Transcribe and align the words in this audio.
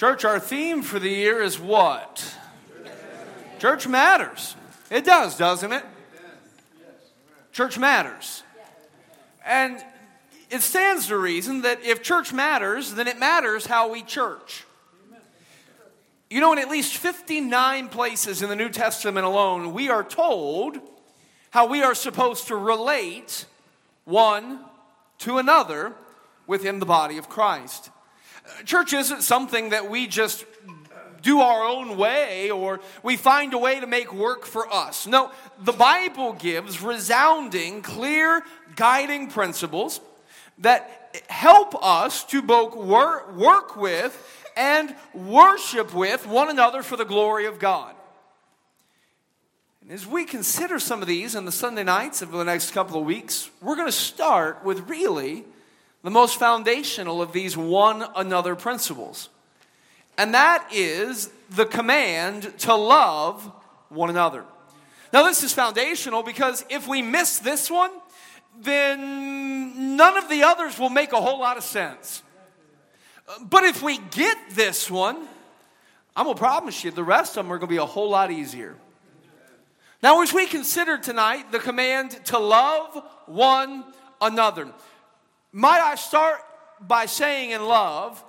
Church, 0.00 0.24
our 0.24 0.40
theme 0.40 0.80
for 0.80 0.98
the 0.98 1.10
year 1.10 1.42
is 1.42 1.60
what? 1.60 2.34
Church 3.58 3.86
matters. 3.86 4.56
It 4.90 5.04
does, 5.04 5.36
doesn't 5.36 5.70
it? 5.70 5.84
Church 7.52 7.78
matters. 7.78 8.42
And 9.44 9.76
it 10.48 10.62
stands 10.62 11.08
to 11.08 11.18
reason 11.18 11.60
that 11.60 11.84
if 11.84 12.02
church 12.02 12.32
matters, 12.32 12.94
then 12.94 13.08
it 13.08 13.18
matters 13.18 13.66
how 13.66 13.92
we 13.92 14.02
church. 14.02 14.64
You 16.30 16.40
know, 16.40 16.54
in 16.54 16.58
at 16.58 16.70
least 16.70 16.96
59 16.96 17.88
places 17.90 18.40
in 18.40 18.48
the 18.48 18.56
New 18.56 18.70
Testament 18.70 19.26
alone, 19.26 19.74
we 19.74 19.90
are 19.90 20.02
told 20.02 20.78
how 21.50 21.66
we 21.66 21.82
are 21.82 21.94
supposed 21.94 22.46
to 22.46 22.56
relate 22.56 23.44
one 24.06 24.60
to 25.18 25.36
another 25.36 25.92
within 26.46 26.78
the 26.78 26.86
body 26.86 27.18
of 27.18 27.28
Christ. 27.28 27.90
Church 28.64 28.92
isn't 28.92 29.22
something 29.22 29.70
that 29.70 29.90
we 29.90 30.06
just 30.06 30.44
do 31.22 31.40
our 31.40 31.64
own 31.64 31.96
way 31.96 32.50
or 32.50 32.80
we 33.02 33.16
find 33.16 33.52
a 33.54 33.58
way 33.58 33.80
to 33.80 33.86
make 33.86 34.12
work 34.12 34.46
for 34.46 34.72
us. 34.72 35.06
No, 35.06 35.30
the 35.58 35.72
Bible 35.72 36.32
gives 36.32 36.80
resounding, 36.82 37.82
clear, 37.82 38.42
guiding 38.76 39.28
principles 39.28 40.00
that 40.58 41.20
help 41.28 41.74
us 41.82 42.24
to 42.24 42.42
both 42.42 42.76
work 42.76 43.76
with 43.76 44.46
and 44.56 44.94
worship 45.14 45.94
with 45.94 46.26
one 46.26 46.50
another 46.50 46.82
for 46.82 46.96
the 46.96 47.04
glory 47.04 47.46
of 47.46 47.58
God. 47.58 47.94
And 49.82 49.90
as 49.90 50.06
we 50.06 50.24
consider 50.24 50.78
some 50.78 51.02
of 51.02 51.08
these 51.08 51.34
on 51.34 51.46
the 51.46 51.52
Sunday 51.52 51.82
nights 51.82 52.22
over 52.22 52.36
the 52.36 52.44
next 52.44 52.72
couple 52.72 53.00
of 53.00 53.06
weeks, 53.06 53.50
we're 53.60 53.76
going 53.76 53.88
to 53.88 53.92
start 53.92 54.64
with 54.64 54.88
really 54.88 55.44
the 56.02 56.10
most 56.10 56.38
foundational 56.38 57.20
of 57.20 57.32
these 57.32 57.56
one 57.56 58.04
another 58.16 58.56
principles. 58.56 59.28
And 60.16 60.34
that 60.34 60.68
is 60.72 61.30
the 61.50 61.66
command 61.66 62.58
to 62.60 62.74
love 62.74 63.50
one 63.88 64.10
another. 64.10 64.44
Now, 65.12 65.24
this 65.24 65.42
is 65.42 65.52
foundational 65.52 66.22
because 66.22 66.64
if 66.68 66.86
we 66.86 67.02
miss 67.02 67.38
this 67.38 67.70
one, 67.70 67.90
then 68.60 69.96
none 69.96 70.16
of 70.16 70.28
the 70.28 70.42
others 70.42 70.78
will 70.78 70.90
make 70.90 71.12
a 71.12 71.20
whole 71.20 71.40
lot 71.40 71.56
of 71.56 71.64
sense. 71.64 72.22
But 73.42 73.64
if 73.64 73.82
we 73.82 73.98
get 73.98 74.36
this 74.50 74.90
one, 74.90 75.26
I'm 76.16 76.24
going 76.24 76.36
to 76.36 76.40
promise 76.40 76.84
you 76.84 76.90
the 76.90 77.04
rest 77.04 77.36
of 77.36 77.44
them 77.44 77.52
are 77.52 77.58
going 77.58 77.68
to 77.68 77.74
be 77.74 77.78
a 77.78 77.86
whole 77.86 78.10
lot 78.10 78.30
easier. 78.30 78.76
Now, 80.02 80.22
as 80.22 80.32
we 80.32 80.46
consider 80.46 80.98
tonight 80.98 81.52
the 81.52 81.58
command 81.58 82.24
to 82.26 82.38
love 82.38 83.04
one 83.26 83.84
another, 84.20 84.68
might 85.52 85.80
I 85.80 85.94
start 85.96 86.40
by 86.80 87.06
saying 87.06 87.50
in 87.50 87.64
love 87.64 88.22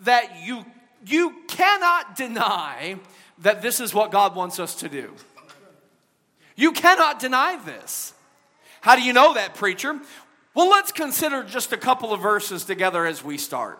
that 0.00 0.42
you, 0.42 0.64
you 1.06 1.34
cannot 1.48 2.16
deny 2.16 2.98
that 3.38 3.62
this 3.62 3.80
is 3.80 3.94
what 3.94 4.10
God 4.10 4.34
wants 4.34 4.58
us 4.58 4.74
to 4.76 4.88
do. 4.88 5.12
You 6.56 6.72
cannot 6.72 7.20
deny 7.20 7.56
this. 7.64 8.12
How 8.80 8.96
do 8.96 9.02
you 9.02 9.12
know 9.12 9.34
that, 9.34 9.54
preacher? 9.54 9.98
Well, 10.54 10.68
let's 10.68 10.92
consider 10.92 11.42
just 11.42 11.72
a 11.72 11.76
couple 11.76 12.12
of 12.12 12.20
verses 12.20 12.64
together 12.64 13.06
as 13.06 13.24
we 13.24 13.38
start. 13.38 13.78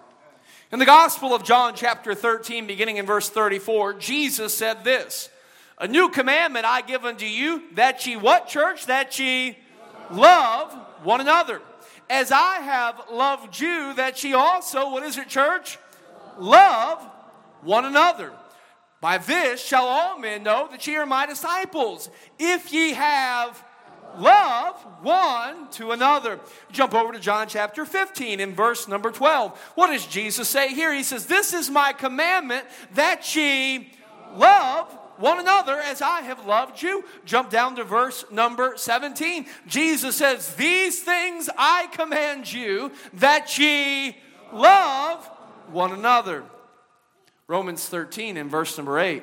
In 0.72 0.78
the 0.78 0.86
Gospel 0.86 1.34
of 1.34 1.42
John, 1.42 1.74
chapter 1.74 2.14
13, 2.14 2.66
beginning 2.66 2.98
in 2.98 3.06
verse 3.06 3.28
34, 3.28 3.94
Jesus 3.94 4.56
said 4.56 4.84
this 4.84 5.28
A 5.78 5.88
new 5.88 6.08
commandment 6.08 6.64
I 6.64 6.80
give 6.80 7.04
unto 7.04 7.26
you, 7.26 7.64
that 7.74 8.06
ye 8.06 8.16
what, 8.16 8.46
church? 8.46 8.86
That 8.86 9.18
ye 9.18 9.58
love 10.10 10.72
one 11.02 11.20
another 11.20 11.60
as 12.10 12.32
I 12.32 12.56
have 12.56 13.00
loved 13.10 13.58
you, 13.60 13.94
that 13.94 14.22
ye 14.24 14.34
also, 14.34 14.90
what 14.90 15.04
is 15.04 15.16
it, 15.16 15.28
church? 15.28 15.78
Love 16.38 17.00
one 17.62 17.84
another. 17.84 18.32
By 19.00 19.16
this 19.18 19.64
shall 19.64 19.86
all 19.86 20.18
men 20.18 20.42
know 20.42 20.68
that 20.70 20.86
ye 20.86 20.96
are 20.96 21.06
my 21.06 21.24
disciples, 21.24 22.10
if 22.38 22.72
ye 22.72 22.92
have 22.94 23.64
love 24.18 24.74
one 25.02 25.70
to 25.70 25.92
another. 25.92 26.40
Jump 26.72 26.94
over 26.94 27.12
to 27.12 27.20
John 27.20 27.46
chapter 27.48 27.86
15 27.86 28.40
in 28.40 28.54
verse 28.54 28.88
number 28.88 29.12
12. 29.12 29.56
What 29.76 29.86
does 29.86 30.04
Jesus 30.04 30.48
say 30.48 30.74
here? 30.74 30.92
He 30.92 31.04
says, 31.04 31.26
This 31.26 31.54
is 31.54 31.70
my 31.70 31.92
commandment 31.92 32.66
that 32.94 33.34
ye 33.36 33.92
love 34.34 34.92
one 35.20 35.38
another 35.38 35.78
as 35.78 36.02
I 36.02 36.22
have 36.22 36.46
loved 36.46 36.82
you. 36.82 37.04
Jump 37.24 37.50
down 37.50 37.76
to 37.76 37.84
verse 37.84 38.24
number 38.30 38.74
17. 38.76 39.46
Jesus 39.66 40.16
says, 40.16 40.54
These 40.54 41.02
things 41.02 41.48
I 41.56 41.86
command 41.92 42.52
you 42.52 42.90
that 43.14 43.58
ye 43.58 44.16
love 44.52 45.24
one 45.70 45.92
another. 45.92 46.42
Romans 47.46 47.86
13 47.88 48.36
in 48.36 48.48
verse 48.48 48.76
number 48.76 48.98
8. 48.98 49.22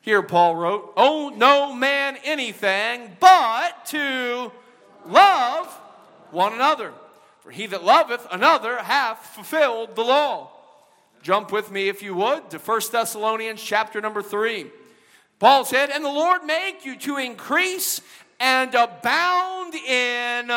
Here 0.00 0.22
Paul 0.22 0.56
wrote, 0.56 0.92
Oh, 0.96 1.32
no 1.36 1.74
man 1.74 2.16
anything 2.24 3.16
but 3.18 3.86
to 3.86 4.52
love 5.06 5.66
one 6.30 6.52
another. 6.52 6.92
For 7.40 7.50
he 7.50 7.66
that 7.66 7.84
loveth 7.84 8.26
another 8.30 8.78
hath 8.78 9.18
fulfilled 9.34 9.96
the 9.96 10.02
law. 10.02 10.50
Jump 11.22 11.50
with 11.50 11.72
me, 11.72 11.88
if 11.88 12.02
you 12.02 12.14
would, 12.14 12.50
to 12.50 12.58
1 12.58 12.80
Thessalonians 12.92 13.62
chapter 13.62 14.00
number 14.00 14.22
3. 14.22 14.66
Paul 15.38 15.64
said, 15.64 15.90
And 15.90 16.04
the 16.04 16.08
Lord 16.08 16.44
make 16.44 16.84
you 16.84 16.96
to 16.96 17.18
increase 17.18 18.00
and 18.40 18.74
abound 18.74 19.74
in 19.74 20.48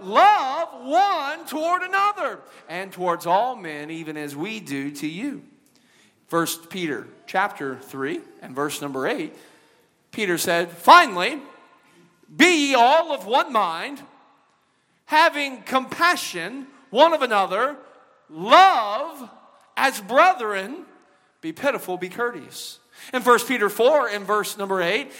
love 0.00 0.86
one 0.86 1.46
toward 1.46 1.82
another 1.82 2.40
and 2.68 2.92
towards 2.92 3.26
all 3.26 3.56
men, 3.56 3.90
even 3.90 4.16
as 4.16 4.36
we 4.36 4.60
do 4.60 4.90
to 4.90 5.06
you. 5.06 5.42
First 6.28 6.68
Peter 6.68 7.06
chapter 7.26 7.76
3 7.76 8.20
and 8.42 8.54
verse 8.54 8.82
number 8.82 9.06
8, 9.06 9.34
Peter 10.12 10.36
said, 10.36 10.70
Finally, 10.70 11.40
be 12.34 12.68
ye 12.68 12.74
all 12.74 13.12
of 13.12 13.24
one 13.26 13.52
mind, 13.52 14.02
having 15.06 15.62
compassion 15.62 16.66
one 16.90 17.14
of 17.14 17.22
another, 17.22 17.76
love 18.28 19.30
as 19.76 20.00
brethren, 20.00 20.84
be 21.40 21.52
pitiful, 21.52 21.96
be 21.96 22.08
courteous. 22.08 22.78
In 23.12 23.22
1 23.22 23.38
Peter 23.46 23.70
4, 23.70 24.10
in 24.10 24.24
verse 24.24 24.58
number 24.58 24.82
8, 24.82 25.10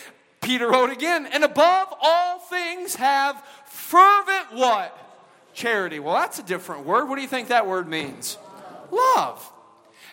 Peter 0.40 0.70
wrote 0.70 0.90
again, 0.90 1.26
and 1.26 1.42
above 1.42 1.88
all 2.00 2.38
things 2.38 2.94
have 2.96 3.42
fervent 3.66 4.52
what? 4.52 4.96
Charity. 5.54 5.98
Well, 5.98 6.14
that's 6.14 6.38
a 6.38 6.42
different 6.42 6.84
word. 6.84 7.08
What 7.08 7.16
do 7.16 7.22
you 7.22 7.28
think 7.28 7.48
that 7.48 7.66
word 7.66 7.88
means? 7.88 8.38
Love. 8.90 9.52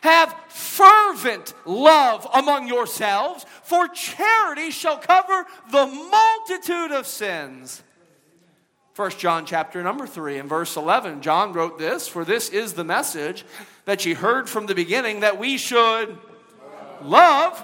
Have 0.01 0.35
fervent 0.49 1.53
love 1.65 2.27
among 2.33 2.67
yourselves, 2.67 3.45
for 3.63 3.87
charity 3.87 4.71
shall 4.71 4.97
cover 4.97 5.45
the 5.71 5.85
multitude 5.85 6.91
of 6.91 7.07
sins. 7.07 7.83
First 8.93 9.19
John 9.19 9.45
chapter 9.45 9.83
number 9.83 10.07
3 10.07 10.37
and 10.37 10.47
verse 10.47 10.77
11 10.77 11.21
John 11.21 11.51
wrote 11.51 11.77
this 11.77 12.07
for 12.07 12.23
this 12.23 12.47
is 12.47 12.73
the 12.73 12.85
message 12.85 13.43
that 13.83 14.05
ye 14.05 14.13
heard 14.13 14.47
from 14.47 14.67
the 14.67 14.75
beginning 14.75 15.19
that 15.19 15.37
we 15.37 15.57
should 15.57 16.17
love 17.03 17.63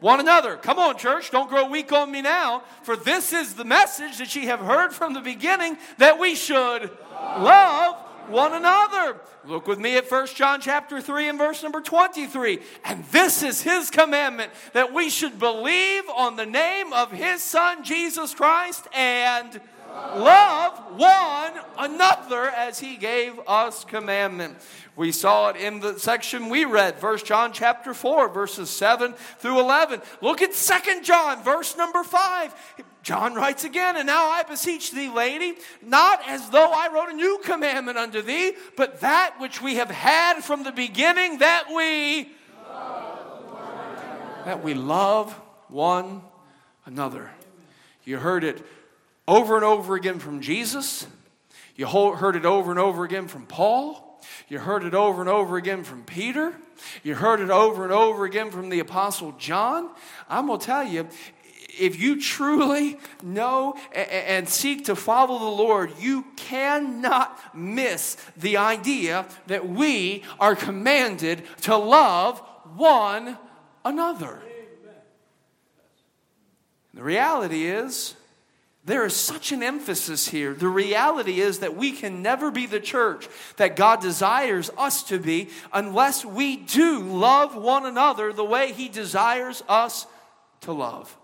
one 0.00 0.18
another. 0.20 0.56
Come 0.56 0.78
on, 0.78 0.96
church, 0.96 1.30
don't 1.30 1.48
grow 1.48 1.68
weak 1.68 1.92
on 1.92 2.10
me 2.10 2.22
now. 2.22 2.62
For 2.82 2.96
this 2.96 3.32
is 3.32 3.54
the 3.54 3.64
message 3.64 4.18
that 4.18 4.34
ye 4.34 4.46
have 4.46 4.60
heard 4.60 4.92
from 4.92 5.12
the 5.12 5.20
beginning 5.20 5.76
that 5.98 6.18
we 6.18 6.34
should 6.34 6.90
love 7.12 7.96
one 8.28 8.52
another. 8.54 9.20
Look 9.44 9.66
with 9.66 9.78
me 9.78 9.96
at 9.96 10.10
1 10.10 10.26
John 10.28 10.60
chapter 10.60 11.00
3 11.00 11.28
and 11.28 11.38
verse 11.38 11.62
number 11.62 11.80
23. 11.80 12.60
And 12.84 13.04
this 13.06 13.42
is 13.42 13.62
his 13.62 13.90
commandment 13.90 14.52
that 14.72 14.92
we 14.92 15.10
should 15.10 15.38
believe 15.38 16.04
on 16.14 16.36
the 16.36 16.46
name 16.46 16.92
of 16.92 17.10
his 17.10 17.42
son 17.42 17.84
Jesus 17.84 18.34
Christ 18.34 18.86
and 18.94 19.60
love 20.16 20.78
one 20.96 21.52
another 21.78 22.44
as 22.50 22.78
he 22.78 22.96
gave 22.96 23.38
us 23.46 23.84
commandment. 23.84 24.58
We 24.96 25.12
saw 25.12 25.50
it 25.50 25.56
in 25.56 25.80
the 25.80 25.98
section 25.98 26.48
we 26.48 26.64
read, 26.64 26.98
First 26.98 27.26
John 27.26 27.52
chapter 27.52 27.94
4, 27.94 28.28
verses 28.28 28.70
7 28.70 29.14
through 29.38 29.60
11. 29.60 30.02
Look 30.20 30.42
at 30.42 30.52
Second 30.54 31.04
John, 31.04 31.42
verse 31.42 31.76
number 31.76 32.02
5. 32.04 32.84
John 33.02 33.34
writes 33.34 33.64
again, 33.64 33.96
And 33.96 34.06
now 34.06 34.26
I 34.26 34.42
beseech 34.42 34.90
thee, 34.90 35.08
lady, 35.08 35.54
not 35.82 36.20
as 36.28 36.50
though 36.50 36.70
I 36.70 36.92
wrote 36.92 37.08
a 37.08 37.16
new 37.16 37.40
commandment 37.44 37.96
unto 37.96 38.20
thee, 38.20 38.52
but 38.76 39.00
that 39.00 39.36
which 39.38 39.62
we 39.62 39.76
have 39.76 39.90
had 39.90 40.42
from 40.42 40.64
the 40.64 40.72
beginning, 40.72 41.38
that 41.38 41.66
we 41.74 42.32
that 44.44 44.62
we 44.62 44.72
love 44.72 45.32
one 45.68 46.22
another. 46.86 47.30
You 48.04 48.18
heard 48.18 48.42
it 48.42 48.64
over 49.30 49.54
and 49.54 49.64
over 49.64 49.94
again 49.94 50.18
from 50.18 50.40
Jesus. 50.40 51.06
You 51.76 51.86
heard 51.86 52.34
it 52.34 52.44
over 52.44 52.72
and 52.72 52.80
over 52.80 53.04
again 53.04 53.28
from 53.28 53.46
Paul. 53.46 54.20
You 54.48 54.58
heard 54.58 54.82
it 54.82 54.92
over 54.92 55.22
and 55.22 55.30
over 55.30 55.56
again 55.56 55.84
from 55.84 56.02
Peter. 56.02 56.52
You 57.04 57.14
heard 57.14 57.38
it 57.40 57.48
over 57.48 57.84
and 57.84 57.92
over 57.92 58.24
again 58.24 58.50
from 58.50 58.70
the 58.70 58.80
Apostle 58.80 59.32
John. 59.38 59.88
I'm 60.28 60.48
going 60.48 60.58
to 60.58 60.66
tell 60.66 60.82
you, 60.82 61.08
if 61.78 62.00
you 62.00 62.20
truly 62.20 62.98
know 63.22 63.76
and 63.94 64.48
seek 64.48 64.86
to 64.86 64.96
follow 64.96 65.38
the 65.38 65.44
Lord, 65.44 65.92
you 66.00 66.24
cannot 66.34 67.56
miss 67.56 68.16
the 68.36 68.56
idea 68.56 69.26
that 69.46 69.68
we 69.68 70.24
are 70.40 70.56
commanded 70.56 71.44
to 71.62 71.76
love 71.76 72.40
one 72.74 73.38
another. 73.84 74.42
The 76.94 77.04
reality 77.04 77.66
is, 77.66 78.16
there 78.84 79.04
is 79.04 79.14
such 79.14 79.52
an 79.52 79.62
emphasis 79.62 80.28
here. 80.28 80.54
The 80.54 80.68
reality 80.68 81.40
is 81.40 81.58
that 81.58 81.76
we 81.76 81.92
can 81.92 82.22
never 82.22 82.50
be 82.50 82.64
the 82.64 82.80
church 82.80 83.28
that 83.56 83.76
God 83.76 84.00
desires 84.00 84.70
us 84.78 85.02
to 85.04 85.18
be 85.18 85.50
unless 85.72 86.24
we 86.24 86.56
do 86.56 87.00
love 87.00 87.54
one 87.54 87.84
another 87.84 88.32
the 88.32 88.44
way 88.44 88.72
He 88.72 88.88
desires 88.88 89.62
us 89.68 90.06
to 90.62 90.72
love. 90.72 91.14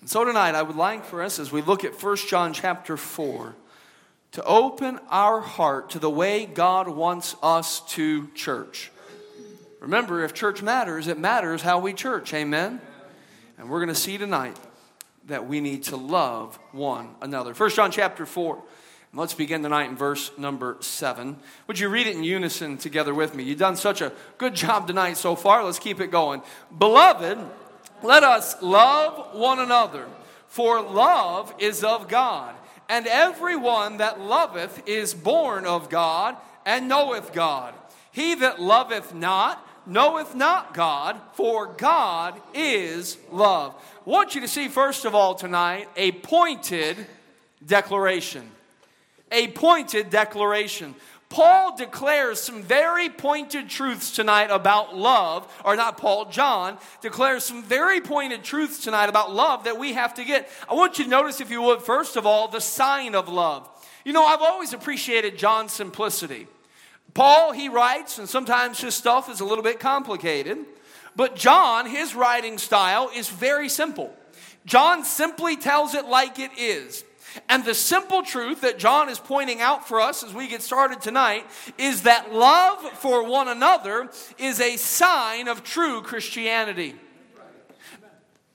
And 0.00 0.10
so 0.10 0.24
tonight, 0.24 0.54
I 0.54 0.62
would 0.62 0.76
like 0.76 1.04
for 1.04 1.22
us, 1.22 1.38
as 1.38 1.52
we 1.52 1.62
look 1.62 1.84
at 1.84 2.02
1 2.02 2.16
John 2.28 2.52
chapter 2.52 2.96
4, 2.96 3.54
to 4.32 4.44
open 4.44 4.98
our 5.08 5.40
heart 5.40 5.90
to 5.90 5.98
the 5.98 6.10
way 6.10 6.46
God 6.46 6.88
wants 6.88 7.36
us 7.42 7.80
to 7.92 8.28
church. 8.34 8.90
Remember, 9.78 10.24
if 10.24 10.34
church 10.34 10.62
matters, 10.62 11.06
it 11.06 11.18
matters 11.18 11.62
how 11.62 11.78
we 11.78 11.92
church. 11.92 12.34
Amen? 12.34 12.80
And 13.56 13.68
we're 13.68 13.78
going 13.78 13.88
to 13.88 13.94
see 13.94 14.18
tonight 14.18 14.56
that 15.26 15.46
we 15.46 15.60
need 15.60 15.84
to 15.84 15.96
love 15.96 16.58
one 16.72 17.14
another. 17.20 17.54
First 17.54 17.76
John 17.76 17.90
chapter 17.90 18.26
4. 18.26 18.62
Let's 19.12 19.34
begin 19.34 19.64
tonight 19.64 19.90
in 19.90 19.96
verse 19.96 20.30
number 20.38 20.76
7. 20.78 21.36
Would 21.66 21.80
you 21.80 21.88
read 21.88 22.06
it 22.06 22.14
in 22.14 22.22
unison 22.22 22.78
together 22.78 23.12
with 23.12 23.34
me? 23.34 23.42
You've 23.42 23.58
done 23.58 23.74
such 23.74 24.00
a 24.00 24.12
good 24.38 24.54
job 24.54 24.86
tonight 24.86 25.16
so 25.16 25.34
far. 25.34 25.64
Let's 25.64 25.80
keep 25.80 26.00
it 26.00 26.12
going. 26.12 26.42
Beloved, 26.78 27.38
let 28.04 28.22
us 28.22 28.62
love 28.62 29.34
one 29.34 29.58
another, 29.58 30.06
for 30.46 30.80
love 30.80 31.52
is 31.58 31.82
of 31.82 32.06
God. 32.06 32.54
And 32.88 33.06
everyone 33.08 33.96
that 33.96 34.20
loveth 34.20 34.88
is 34.88 35.12
born 35.12 35.66
of 35.66 35.90
God 35.90 36.36
and 36.64 36.88
knoweth 36.88 37.32
God. 37.32 37.74
He 38.12 38.36
that 38.36 38.60
loveth 38.60 39.12
not 39.12 39.66
knoweth 39.86 40.34
not 40.34 40.74
God, 40.74 41.20
for 41.32 41.66
God 41.66 42.40
is 42.54 43.18
love. 43.30 43.74
Want 44.06 44.34
you 44.34 44.40
to 44.40 44.48
see, 44.48 44.68
first 44.68 45.04
of 45.04 45.14
all, 45.14 45.34
tonight, 45.34 45.88
a 45.96 46.12
pointed 46.12 46.96
declaration. 47.64 48.50
A 49.30 49.48
pointed 49.48 50.08
declaration. 50.08 50.94
Paul 51.28 51.76
declares 51.76 52.40
some 52.40 52.62
very 52.62 53.08
pointed 53.08 53.68
truths 53.68 54.10
tonight 54.10 54.50
about 54.50 54.96
love, 54.96 55.46
or 55.64 55.76
not 55.76 55.96
Paul, 55.96 56.24
John 56.24 56.76
declares 57.02 57.44
some 57.44 57.62
very 57.62 58.00
pointed 58.00 58.42
truths 58.42 58.82
tonight 58.82 59.08
about 59.08 59.32
love 59.32 59.64
that 59.64 59.78
we 59.78 59.92
have 59.92 60.14
to 60.14 60.24
get. 60.24 60.48
I 60.68 60.74
want 60.74 60.98
you 60.98 61.04
to 61.04 61.10
notice, 61.10 61.40
if 61.40 61.50
you 61.50 61.62
would, 61.62 61.82
first 61.82 62.16
of 62.16 62.26
all, 62.26 62.48
the 62.48 62.60
sign 62.60 63.14
of 63.14 63.28
love. 63.28 63.68
You 64.04 64.12
know, 64.12 64.24
I've 64.24 64.42
always 64.42 64.72
appreciated 64.72 65.38
John's 65.38 65.72
simplicity. 65.72 66.48
Paul, 67.14 67.52
he 67.52 67.68
writes, 67.68 68.18
and 68.18 68.28
sometimes 68.28 68.80
his 68.80 68.94
stuff 68.94 69.30
is 69.30 69.40
a 69.40 69.44
little 69.44 69.64
bit 69.64 69.78
complicated, 69.78 70.58
but 71.16 71.36
John, 71.36 71.86
his 71.86 72.14
writing 72.14 72.58
style 72.58 73.10
is 73.14 73.28
very 73.28 73.68
simple. 73.68 74.14
John 74.64 75.04
simply 75.04 75.56
tells 75.56 75.94
it 75.94 76.06
like 76.06 76.38
it 76.38 76.52
is. 76.56 77.04
And 77.48 77.64
the 77.64 77.74
simple 77.74 78.22
truth 78.22 78.62
that 78.62 78.78
John 78.78 79.08
is 79.08 79.18
pointing 79.18 79.60
out 79.60 79.86
for 79.86 80.00
us 80.00 80.24
as 80.24 80.34
we 80.34 80.48
get 80.48 80.62
started 80.62 81.00
tonight 81.00 81.46
is 81.78 82.02
that 82.02 82.32
love 82.32 82.80
for 82.98 83.24
one 83.28 83.48
another 83.48 84.10
is 84.38 84.60
a 84.60 84.76
sign 84.76 85.48
of 85.48 85.62
true 85.62 86.02
Christianity. 86.02 86.94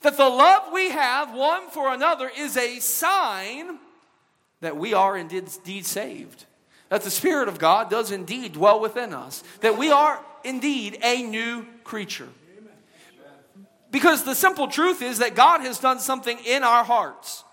That 0.02 0.18
the 0.18 0.30
love 0.30 0.72
we 0.74 0.90
have 0.90 1.34
one 1.34 1.70
for 1.70 1.94
another 1.94 2.30
is 2.38 2.58
a 2.58 2.80
sign 2.80 3.80
that 4.62 4.78
we 4.78 4.94
are 4.94 5.18
indeed 5.18 5.86
saved. 5.86 6.46
That 6.90 7.02
the 7.02 7.12
Spirit 7.12 7.48
of 7.48 7.58
God 7.58 7.90
does 7.90 8.12
indeed 8.12 8.54
dwell 8.54 8.80
within 8.80 9.14
us. 9.14 9.44
That 9.62 9.78
we 9.78 9.90
are 9.90 10.24
indeed 10.44 11.00
a 11.04 11.24
new 11.24 11.66
creature. 11.84 12.30
Because 13.96 14.26
the 14.26 14.36
simple 14.36 14.68
truth 14.68 15.02
is 15.02 15.20
that 15.20 15.36
God 15.36 15.62
has 15.62 15.80
done 15.80 16.02
something 16.02 16.38
in 16.46 16.66
our 16.66 16.84
hearts 16.84 17.46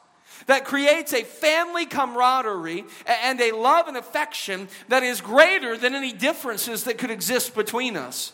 that 0.46 0.64
creates 0.64 1.12
a 1.12 1.22
family 1.22 1.86
camaraderie 1.86 2.84
and 3.06 3.40
a 3.40 3.52
love 3.52 3.86
and 3.86 3.96
affection 3.96 4.66
that 4.88 5.04
is 5.04 5.20
greater 5.20 5.76
than 5.76 5.94
any 5.94 6.12
differences 6.12 6.82
that 6.82 6.98
could 6.98 7.12
exist 7.12 7.54
between 7.54 7.96
us. 7.96 8.32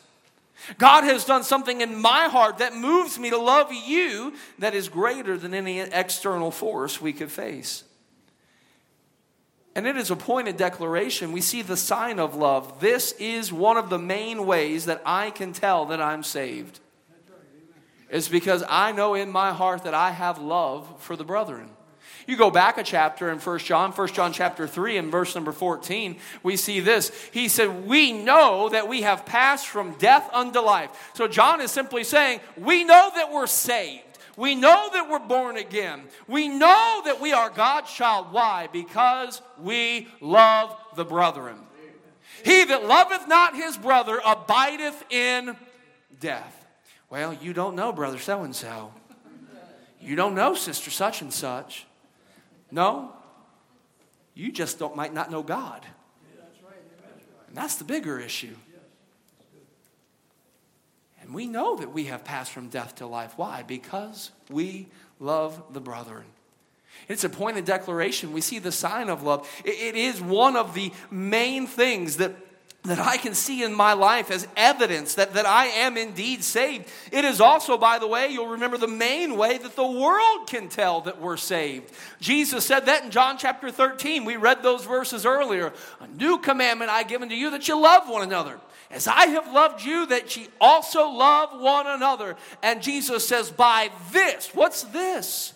God 0.78 1.05
has 1.05 1.26
done 1.26 1.44
something 1.44 1.82
in 1.82 2.00
my 2.00 2.28
heart 2.28 2.56
that 2.58 2.75
moves 2.75 3.19
me 3.19 3.28
to 3.28 3.37
love 3.37 3.70
you 3.75 4.32
that 4.58 4.75
is 4.75 4.88
greater 4.88 5.37
than 5.37 5.52
any 5.52 5.81
external 5.81 6.50
force 6.50 7.02
we 7.02 7.12
could 7.12 7.31
face. 7.31 7.84
And 9.75 9.87
it 9.87 9.99
is 9.99 10.10
a 10.10 10.16
pointed 10.16 10.56
declaration. 10.56 11.31
We 11.31 11.43
see 11.43 11.60
the 11.60 11.76
sign 11.76 12.19
of 12.19 12.34
love. 12.34 12.81
This 12.81 13.12
is 13.19 13.52
one 13.52 13.76
of 13.76 13.90
the 13.90 13.99
main 13.99 14.46
ways 14.46 14.87
that 14.87 15.02
I 15.05 15.31
can 15.31 15.52
tell 15.52 15.84
that 15.84 16.00
I'm 16.00 16.22
saved. 16.22 16.81
It's 18.10 18.28
because 18.28 18.64
I 18.69 18.93
know 18.93 19.14
in 19.14 19.31
my 19.31 19.52
heart 19.52 19.84
that 19.84 19.94
I 19.94 20.10
have 20.10 20.38
love 20.38 21.00
for 21.00 21.16
the 21.16 21.25
brethren. 21.25 21.70
You 22.26 22.37
go 22.37 22.50
back 22.50 22.76
a 22.76 22.82
chapter 22.82 23.31
in 23.31 23.38
1 23.38 23.58
John, 23.60 23.90
1 23.90 24.08
John 24.08 24.34
chapter 24.34 24.66
3 24.66 24.99
and 24.99 25.10
verse 25.10 25.34
number 25.34 25.50
14, 25.50 26.19
we 26.43 26.56
see 26.56 26.81
this. 26.81 27.10
He 27.32 27.49
said, 27.49 27.87
We 27.87 28.12
know 28.12 28.69
that 28.69 28.87
we 28.87 29.00
have 29.00 29.25
passed 29.25 29.66
from 29.66 29.94
death 29.94 30.28
unto 30.34 30.60
life. 30.60 31.10
So 31.14 31.26
John 31.26 31.62
is 31.62 31.70
simply 31.70 32.05
saying, 32.05 32.40
We 32.58 32.84
know 32.84 33.10
that 33.14 33.32
we're 33.32 33.46
saved. 33.46 34.05
We 34.37 34.55
know 34.55 34.88
that 34.93 35.08
we're 35.10 35.26
born 35.26 35.56
again. 35.56 36.02
We 36.28 36.49
know 36.49 37.02
that 37.06 37.20
we 37.20 37.32
are 37.32 37.50
God's 37.50 37.90
child. 37.90 38.26
Why? 38.31 38.69
Because 38.72 39.40
we 39.58 40.06
love 40.20 40.76
the 40.96 41.05
brethren. 41.05 41.56
He 42.44 42.64
that 42.64 42.87
loveth 42.87 43.26
not 43.26 43.56
his 43.56 43.76
brother 43.76 44.20
abideth 44.25 45.02
in 45.10 45.56
death. 46.20 46.57
Well, 47.10 47.32
you 47.32 47.52
don't 47.52 47.75
know, 47.75 47.93
brother 47.93 48.19
so 48.19 48.43
and 48.43 48.55
so. 48.55 48.93
You 50.00 50.14
don't 50.14 50.34
know, 50.34 50.55
sister 50.55 50.90
such 50.90 51.22
and 51.22 51.32
such. 51.32 51.87
No, 52.70 53.12
you 54.34 54.52
just 54.52 54.78
don't, 54.78 54.94
might 54.94 55.12
not 55.12 55.31
know 55.31 55.43
God. 55.43 55.84
And 57.49 57.56
that's 57.56 57.76
the 57.76 57.84
bigger 57.84 58.20
issue. 58.20 58.55
And 61.20 61.34
we 61.34 61.46
know 61.46 61.76
that 61.76 61.93
we 61.93 62.05
have 62.05 62.25
passed 62.25 62.52
from 62.52 62.69
death 62.69 62.96
to 62.96 63.06
life. 63.06 63.34
Why? 63.37 63.62
Because 63.62 64.31
we 64.50 64.88
love 65.19 65.62
the 65.72 65.81
brethren. 65.81 66.25
It's 67.08 67.25
a 67.25 67.28
point 67.28 67.58
of 67.58 67.64
declaration. 67.64 68.32
We 68.32 68.40
see 68.40 68.58
the 68.58 68.72
sign 68.72 69.08
of 69.08 69.22
love. 69.22 69.49
it 69.64 69.94
is 69.94 70.20
one 70.20 70.56
of 70.56 70.75
the 70.75 70.93
main 71.10 71.66
things 71.66 72.19
that 72.19 72.34
that 72.84 72.98
I 73.00 73.16
can 73.16 73.34
see 73.34 73.62
in 73.64 73.75
my 73.75 73.92
life 73.92 74.30
as 74.30 74.46
evidence 74.56 75.14
that, 75.16 75.34
that 75.34 75.46
I 75.46 75.66
am 75.66 75.96
indeed 75.96 76.44
saved. 76.44 76.88
It 77.12 77.24
is 77.24 77.41
also, 77.41 77.76
by 77.76 77.98
the 77.98 78.06
way, 78.06 78.29
you'll 78.29 78.48
remember 78.48 78.79
the 78.79 78.86
main 78.86 79.36
way 79.36 79.58
that 79.58 79.76
the 79.76 79.86
world 79.86 80.46
can 80.46 80.69
tell 80.69 81.00
that 81.03 81.20
we're 81.20 81.36
saved. 81.36 81.93
Jesus 82.20 82.64
said 82.64 82.86
that 82.86 83.05
in 83.05 83.10
John 83.10 83.36
chapter 83.36 83.70
13. 83.70 84.24
We 84.24 84.36
read 84.36 84.62
those 84.62 84.84
verses 84.84 85.26
earlier. 85.26 85.72
A 86.00 86.06
new 86.06 86.38
commandment 86.38 86.91
I 86.91 87.03
give 87.03 87.20
unto 87.20 87.34
you 87.34 87.50
that 87.50 87.69
you 87.69 87.81
love 87.81 88.08
one 88.08 88.22
another. 88.22 88.58
As 88.91 89.06
I 89.06 89.26
have 89.26 89.53
loved 89.53 89.84
you, 89.84 90.06
that 90.06 90.34
ye 90.36 90.48
also 90.60 91.10
love 91.10 91.60
one 91.60 91.86
another. 91.86 92.36
And 92.62 92.81
Jesus 92.81 93.26
says, 93.26 93.50
by 93.50 93.91
this, 94.12 94.50
what's 94.55 94.84
this? 94.84 95.53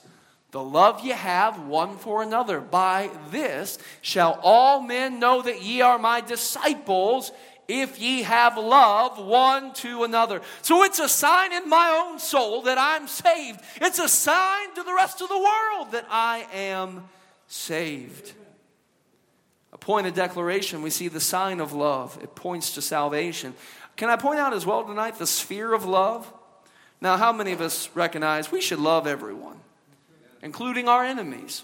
The 0.52 0.62
love 0.62 1.00
ye 1.00 1.10
have 1.10 1.66
one 1.66 1.96
for 1.96 2.22
another. 2.22 2.60
By 2.60 3.10
this 3.30 3.78
shall 4.02 4.38
all 4.42 4.82
men 4.82 5.18
know 5.18 5.42
that 5.42 5.62
ye 5.62 5.80
are 5.80 5.98
my 5.98 6.20
disciples 6.20 7.32
if 7.68 7.98
ye 7.98 8.22
have 8.22 8.58
love 8.58 9.18
one 9.18 9.72
to 9.74 10.04
another. 10.04 10.42
So 10.60 10.84
it's 10.84 10.98
a 10.98 11.08
sign 11.08 11.54
in 11.54 11.70
my 11.70 11.88
own 11.88 12.18
soul 12.18 12.62
that 12.62 12.76
I'm 12.76 13.08
saved. 13.08 13.60
It's 13.80 13.98
a 13.98 14.08
sign 14.08 14.74
to 14.74 14.82
the 14.82 14.92
rest 14.92 15.22
of 15.22 15.28
the 15.28 15.38
world 15.38 15.92
that 15.92 16.06
I 16.10 16.46
am 16.52 17.08
saved. 17.48 18.34
A 19.72 19.78
point 19.78 20.06
of 20.06 20.12
declaration, 20.12 20.82
we 20.82 20.90
see 20.90 21.08
the 21.08 21.18
sign 21.18 21.60
of 21.60 21.72
love. 21.72 22.18
It 22.22 22.34
points 22.34 22.74
to 22.74 22.82
salvation. 22.82 23.54
Can 23.96 24.10
I 24.10 24.16
point 24.16 24.38
out 24.38 24.52
as 24.52 24.66
well 24.66 24.84
tonight 24.84 25.18
the 25.18 25.26
sphere 25.26 25.72
of 25.72 25.86
love? 25.86 26.30
Now, 27.00 27.16
how 27.16 27.32
many 27.32 27.52
of 27.52 27.62
us 27.62 27.88
recognize 27.94 28.52
we 28.52 28.60
should 28.60 28.80
love 28.80 29.06
everyone? 29.06 29.58
Including 30.42 30.88
our 30.88 31.04
enemies. 31.04 31.62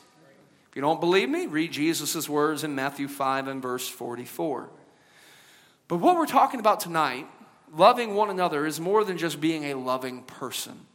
If 0.71 0.77
you 0.77 0.83
don't 0.83 1.01
believe 1.01 1.29
me, 1.29 1.47
read 1.47 1.73
Jesus' 1.73 2.29
words 2.29 2.65
in 2.65 2.75
Matthew 2.75 3.09
5 3.09 3.49
and 3.49 3.61
verse 3.61 3.89
44. 3.89 4.71
But 5.89 5.97
what 5.97 6.17
we're 6.17 6.27
talking 6.27 6.61
about 6.61 6.81
tonight, 6.81 7.27
loving 7.75 8.15
one 8.15 8.31
another, 8.31 8.67
is 8.67 8.79
more 8.79 9.05
than 9.05 9.19
just 9.19 9.41
being 9.41 9.65
a 9.65 9.75
loving 9.75 10.23
person. 10.23 10.87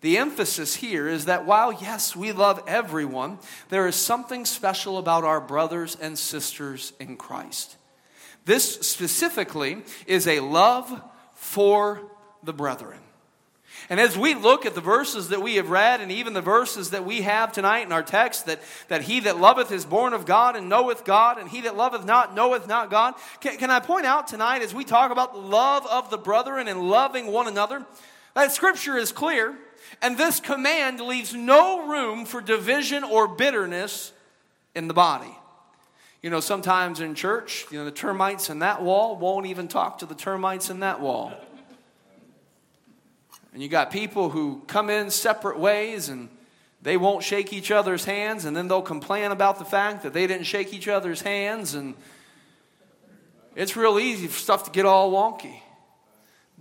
The 0.00 0.18
emphasis 0.18 0.76
here 0.76 1.08
is 1.08 1.24
that 1.24 1.46
while, 1.46 1.72
yes, 1.72 2.14
we 2.14 2.32
love 2.32 2.62
everyone, 2.66 3.38
there 3.68 3.86
is 3.86 3.96
something 3.96 4.44
special 4.44 4.98
about 4.98 5.24
our 5.24 5.40
brothers 5.40 5.96
and 6.00 6.18
sisters 6.18 6.92
in 7.00 7.16
Christ. 7.16 7.76
This 8.44 8.74
specifically 8.86 9.82
is 10.06 10.26
a 10.26 10.40
love 10.40 11.02
for 11.34 12.02
the 12.42 12.52
brethren. 12.52 13.00
And 13.88 14.00
as 14.00 14.18
we 14.18 14.34
look 14.34 14.66
at 14.66 14.74
the 14.74 14.80
verses 14.80 15.28
that 15.28 15.42
we 15.42 15.56
have 15.56 15.70
read, 15.70 16.00
and 16.00 16.10
even 16.10 16.32
the 16.32 16.40
verses 16.40 16.90
that 16.90 17.04
we 17.04 17.22
have 17.22 17.52
tonight 17.52 17.86
in 17.86 17.92
our 17.92 18.02
text, 18.02 18.46
that, 18.46 18.60
that 18.88 19.02
he 19.02 19.20
that 19.20 19.38
loveth 19.38 19.70
is 19.70 19.84
born 19.84 20.12
of 20.12 20.26
God 20.26 20.56
and 20.56 20.68
knoweth 20.68 21.04
God, 21.04 21.38
and 21.38 21.48
he 21.48 21.60
that 21.62 21.76
loveth 21.76 22.04
not 22.04 22.34
knoweth 22.34 22.66
not 22.66 22.90
God, 22.90 23.14
can, 23.40 23.56
can 23.58 23.70
I 23.70 23.78
point 23.78 24.04
out 24.04 24.26
tonight 24.26 24.62
as 24.62 24.74
we 24.74 24.84
talk 24.84 25.12
about 25.12 25.34
the 25.34 25.40
love 25.40 25.86
of 25.86 26.10
the 26.10 26.18
brethren 26.18 26.66
and 26.66 26.88
loving 26.88 27.28
one 27.28 27.46
another, 27.46 27.86
that 28.34 28.50
scripture 28.50 28.96
is 28.96 29.12
clear, 29.12 29.56
and 30.02 30.18
this 30.18 30.40
command 30.40 31.00
leaves 31.00 31.32
no 31.32 31.86
room 31.86 32.26
for 32.26 32.40
division 32.40 33.04
or 33.04 33.28
bitterness 33.28 34.12
in 34.74 34.88
the 34.88 34.94
body. 34.94 35.34
You 36.22 36.30
know, 36.30 36.40
sometimes 36.40 36.98
in 36.98 37.14
church, 37.14 37.66
you 37.70 37.78
know, 37.78 37.84
the 37.84 37.92
termites 37.92 38.50
in 38.50 38.58
that 38.58 38.82
wall 38.82 39.16
won't 39.16 39.46
even 39.46 39.68
talk 39.68 39.98
to 39.98 40.06
the 40.06 40.14
termites 40.14 40.70
in 40.70 40.80
that 40.80 41.00
wall. 41.00 41.32
And 43.56 43.62
you 43.62 43.70
got 43.70 43.90
people 43.90 44.28
who 44.28 44.60
come 44.66 44.90
in 44.90 45.10
separate 45.10 45.58
ways 45.58 46.10
and 46.10 46.28
they 46.82 46.98
won't 46.98 47.24
shake 47.24 47.54
each 47.54 47.70
other's 47.70 48.04
hands, 48.04 48.44
and 48.44 48.54
then 48.54 48.68
they'll 48.68 48.82
complain 48.82 49.30
about 49.30 49.58
the 49.58 49.64
fact 49.64 50.02
that 50.02 50.12
they 50.12 50.26
didn't 50.26 50.44
shake 50.44 50.74
each 50.74 50.88
other's 50.88 51.22
hands. 51.22 51.72
And 51.72 51.94
it's 53.54 53.74
real 53.74 53.98
easy 53.98 54.26
for 54.26 54.38
stuff 54.38 54.64
to 54.64 54.70
get 54.70 54.84
all 54.84 55.10
wonky. 55.10 55.60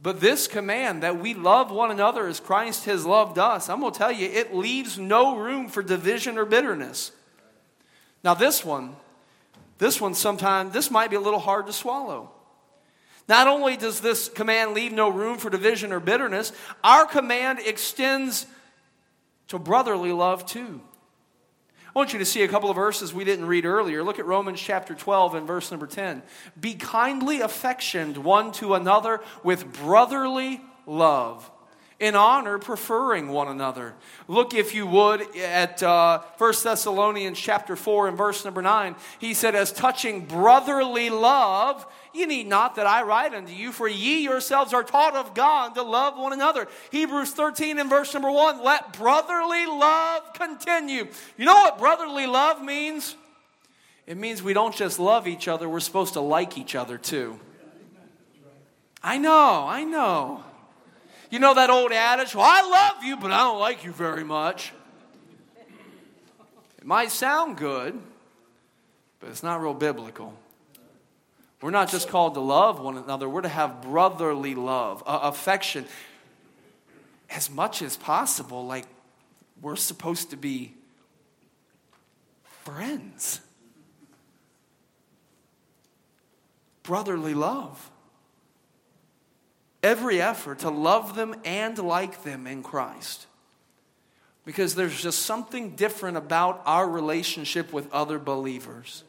But 0.01 0.21
this 0.21 0.47
command 0.47 1.03
that 1.03 1.19
we 1.19 1.33
love 1.33 1.69
one 1.69 1.91
another 1.91 2.27
as 2.27 2.39
Christ 2.39 2.85
has 2.85 3.05
loved 3.05 3.37
us, 3.37 3.67
I'm 3.67 3.81
going 3.81 3.91
to 3.91 3.97
tell 3.99 4.13
you, 4.13 4.29
it 4.29 4.55
leaves 4.55 4.97
no 4.97 5.35
room 5.35 5.67
for 5.67 5.83
division 5.83 6.37
or 6.37 6.45
bitterness. 6.45 7.11
Now, 8.23 8.35
this 8.35 8.63
one, 8.63 8.95
this 9.79 9.99
one 9.99 10.13
sometimes, 10.13 10.71
this 10.71 10.89
might 10.89 11.09
be 11.09 11.17
a 11.17 11.19
little 11.19 11.39
hard 11.41 11.67
to 11.67 11.73
swallow. 11.73 12.31
Not 13.27 13.47
only 13.47 13.75
does 13.75 14.01
this 14.01 14.29
command 14.29 14.73
leave 14.73 14.91
no 14.91 15.09
room 15.09 15.37
for 15.37 15.49
division 15.49 15.91
or 15.91 15.99
bitterness, 15.99 16.51
our 16.83 17.05
command 17.05 17.59
extends 17.59 18.45
to 19.47 19.57
brotherly 19.57 20.11
love 20.11 20.45
too. 20.45 20.81
I 21.87 21.99
want 21.99 22.11
you 22.11 22.19
to 22.19 22.25
see 22.25 22.43
a 22.43 22.47
couple 22.47 22.69
of 22.69 22.75
verses 22.75 23.13
we 23.13 23.23
didn't 23.23 23.45
read 23.45 23.65
earlier. 23.65 24.03
Look 24.03 24.19
at 24.19 24.25
Romans 24.25 24.59
chapter 24.59 24.93
12 24.93 25.35
and 25.35 25.47
verse 25.47 25.71
number 25.71 25.87
10. 25.87 26.23
Be 26.59 26.75
kindly 26.75 27.41
affectioned 27.41 28.17
one 28.17 28.51
to 28.53 28.73
another 28.73 29.21
with 29.43 29.71
brotherly 29.71 30.61
love 30.85 31.49
in 32.05 32.15
honor, 32.15 32.59
preferring 32.59 33.29
one 33.29 33.47
another. 33.47 33.95
Look, 34.27 34.53
if 34.53 34.75
you 34.75 34.85
would, 34.85 35.35
at 35.35 35.81
uh, 35.81 36.21
1 36.37 36.53
Thessalonians 36.63 37.39
chapter 37.39 37.75
4 37.75 38.09
and 38.09 38.17
verse 38.17 38.45
number 38.45 38.61
9. 38.61 38.95
He 39.17 39.33
said, 39.33 39.55
As 39.55 39.71
touching 39.71 40.25
brotherly 40.25 41.09
love, 41.09 41.85
you 42.13 42.27
need 42.27 42.47
not 42.47 42.75
that 42.75 42.85
I 42.85 43.01
write 43.01 43.33
unto 43.33 43.51
you, 43.51 43.71
for 43.71 43.87
ye 43.87 44.23
yourselves 44.23 44.71
are 44.71 44.83
taught 44.83 45.15
of 45.15 45.33
God 45.33 45.73
to 45.75 45.81
love 45.81 46.17
one 46.17 46.31
another. 46.31 46.67
Hebrews 46.91 47.31
13 47.31 47.79
and 47.79 47.89
verse 47.89 48.13
number 48.13 48.29
1. 48.29 48.63
Let 48.63 48.93
brotherly 48.93 49.65
love 49.65 50.33
continue. 50.33 51.07
You 51.37 51.45
know 51.45 51.55
what 51.55 51.79
brotherly 51.79 52.27
love 52.27 52.61
means? 52.61 53.15
It 54.05 54.17
means 54.17 54.43
we 54.43 54.53
don't 54.53 54.75
just 54.75 54.99
love 54.99 55.27
each 55.27 55.47
other, 55.47 55.67
we're 55.67 55.79
supposed 55.79 56.13
to 56.13 56.21
like 56.21 56.57
each 56.57 56.75
other 56.75 56.99
too. 56.99 57.39
I 59.01 59.17
know, 59.17 59.65
I 59.67 59.83
know. 59.83 60.43
You 61.35 61.39
know 61.39 61.53
that 61.53 61.69
old 61.69 61.91
adage, 61.91 62.33
well, 62.33 62.45
I 62.47 62.61
love 62.61 63.03
you, 63.03 63.17
but 63.17 63.29
I 63.29 63.39
don't 63.39 63.59
like 63.59 63.83
you 63.83 63.91
very 63.91 64.23
much. 64.23 64.71
It 66.77 66.85
might 66.85 67.11
sound 67.11 67.57
good, 67.57 67.99
but 69.19 69.31
it's 69.31 69.43
not 69.43 69.61
real 69.61 69.73
biblical. 69.73 70.33
We're 71.61 71.71
not 71.71 71.91
just 71.91 72.07
called 72.07 72.35
to 72.35 72.39
love 72.39 72.79
one 72.79 72.95
another, 72.95 73.27
we're 73.27 73.41
to 73.41 73.49
have 73.49 73.81
brotherly 73.81 74.55
love, 74.55 75.03
uh, 75.05 75.19
affection. 75.23 75.87
As 77.29 77.49
much 77.49 77.81
as 77.81 77.97
possible, 77.97 78.65
like 78.65 78.85
we're 79.61 79.75
supposed 79.75 80.29
to 80.29 80.37
be 80.37 80.73
friends. 82.63 83.41
Brotherly 86.83 87.33
love 87.33 87.91
every 89.85 90.19
effort 90.19 90.59
to 90.59 90.69
love 90.69 91.15
them 91.15 91.35
and 91.45 91.77
like 91.77 92.23
them 92.23 92.47
in 92.47 92.63
Christ. 92.63 93.27
Because 94.43 94.75
there's 94.75 94.99
just 94.99 95.19
something 95.19 95.75
different 95.75 96.17
about 96.17 96.61
our 96.65 96.89
relationship 96.89 97.71
with 97.71 97.91
other 97.93 98.19
believers. 98.19 99.03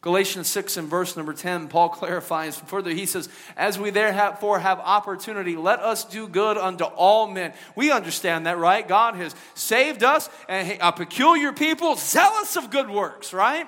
Galatians 0.00 0.46
6 0.46 0.76
and 0.78 0.88
verse 0.88 1.16
number 1.16 1.34
10, 1.34 1.68
Paul 1.68 1.88
clarifies 2.00 2.58
further. 2.58 2.90
He 2.90 3.04
says, 3.04 3.28
As 3.56 3.78
we 3.78 3.90
therefore 3.90 4.58
have 4.60 4.78
opportunity, 4.78 5.56
let 5.56 5.80
us 5.80 6.04
do 6.04 6.26
good 6.26 6.56
unto 6.56 6.84
all 6.84 7.26
men. 7.26 7.52
We 7.76 7.90
understand 7.90 8.46
that, 8.46 8.58
right? 8.58 8.86
God 8.86 9.14
has 9.16 9.34
saved 9.54 10.02
us, 10.02 10.30
and 10.48 10.78
a 10.80 10.92
peculiar 10.92 11.52
people, 11.52 11.96
zealous 11.96 12.56
of 12.56 12.70
good 12.70 12.88
works, 12.88 13.34
right? 13.34 13.66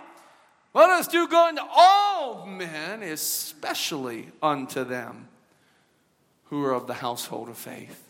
Let 0.72 0.88
us 0.88 1.08
do 1.08 1.26
good 1.26 1.58
unto 1.58 1.62
all 1.74 2.46
men, 2.46 3.02
especially 3.02 4.30
unto 4.42 4.84
them 4.84 5.29
who 6.50 6.64
are 6.64 6.74
of 6.74 6.86
the 6.86 6.94
household 6.94 7.48
of 7.48 7.56
faith. 7.56 8.08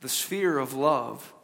The 0.00 0.08
sphere 0.08 0.58
of 0.58 0.74
love. 0.74 1.34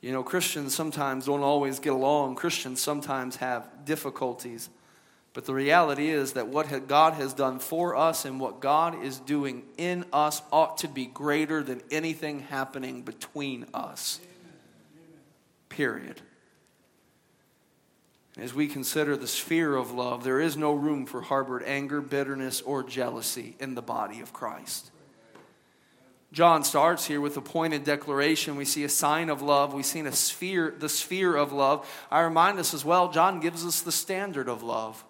You 0.00 0.10
know, 0.10 0.24
Christians 0.24 0.74
sometimes 0.74 1.26
don't 1.26 1.42
always 1.42 1.78
get 1.78 1.92
along, 1.92 2.34
Christians 2.34 2.80
sometimes 2.80 3.36
have 3.36 3.84
difficulties. 3.84 4.68
But 5.34 5.46
the 5.46 5.54
reality 5.54 6.10
is 6.10 6.32
that 6.32 6.48
what 6.48 6.88
God 6.88 7.14
has 7.14 7.32
done 7.32 7.58
for 7.58 7.96
us 7.96 8.24
and 8.26 8.38
what 8.38 8.60
God 8.60 9.02
is 9.02 9.18
doing 9.18 9.62
in 9.78 10.04
us 10.12 10.42
ought 10.52 10.78
to 10.78 10.88
be 10.88 11.06
greater 11.06 11.62
than 11.62 11.80
anything 11.90 12.40
happening 12.40 13.02
between 13.02 13.64
us. 13.72 14.20
Period. 15.70 16.20
As 18.38 18.54
we 18.54 18.66
consider 18.66 19.16
the 19.16 19.26
sphere 19.26 19.76
of 19.76 19.92
love, 19.92 20.24
there 20.24 20.40
is 20.40 20.56
no 20.56 20.72
room 20.72 21.04
for 21.04 21.20
harbored 21.20 21.62
anger, 21.64 22.00
bitterness, 22.00 22.62
or 22.62 22.82
jealousy 22.82 23.56
in 23.60 23.74
the 23.74 23.82
body 23.82 24.20
of 24.20 24.32
Christ. 24.32 24.90
John 26.32 26.64
starts 26.64 27.04
here 27.04 27.20
with 27.20 27.36
a 27.36 27.42
pointed 27.42 27.84
declaration. 27.84 28.56
We 28.56 28.64
see 28.64 28.84
a 28.84 28.88
sign 28.88 29.28
of 29.28 29.42
love. 29.42 29.74
We 29.74 29.82
see 29.82 30.00
a 30.00 30.12
sphere, 30.12 30.74
the 30.78 30.88
sphere 30.88 31.36
of 31.36 31.52
love. 31.52 31.86
I 32.10 32.20
remind 32.20 32.58
us 32.58 32.72
as 32.72 32.86
well, 32.86 33.10
John 33.10 33.38
gives 33.38 33.66
us 33.66 33.82
the 33.82 33.92
standard 33.92 34.48
of 34.48 34.62
love. 34.62 35.04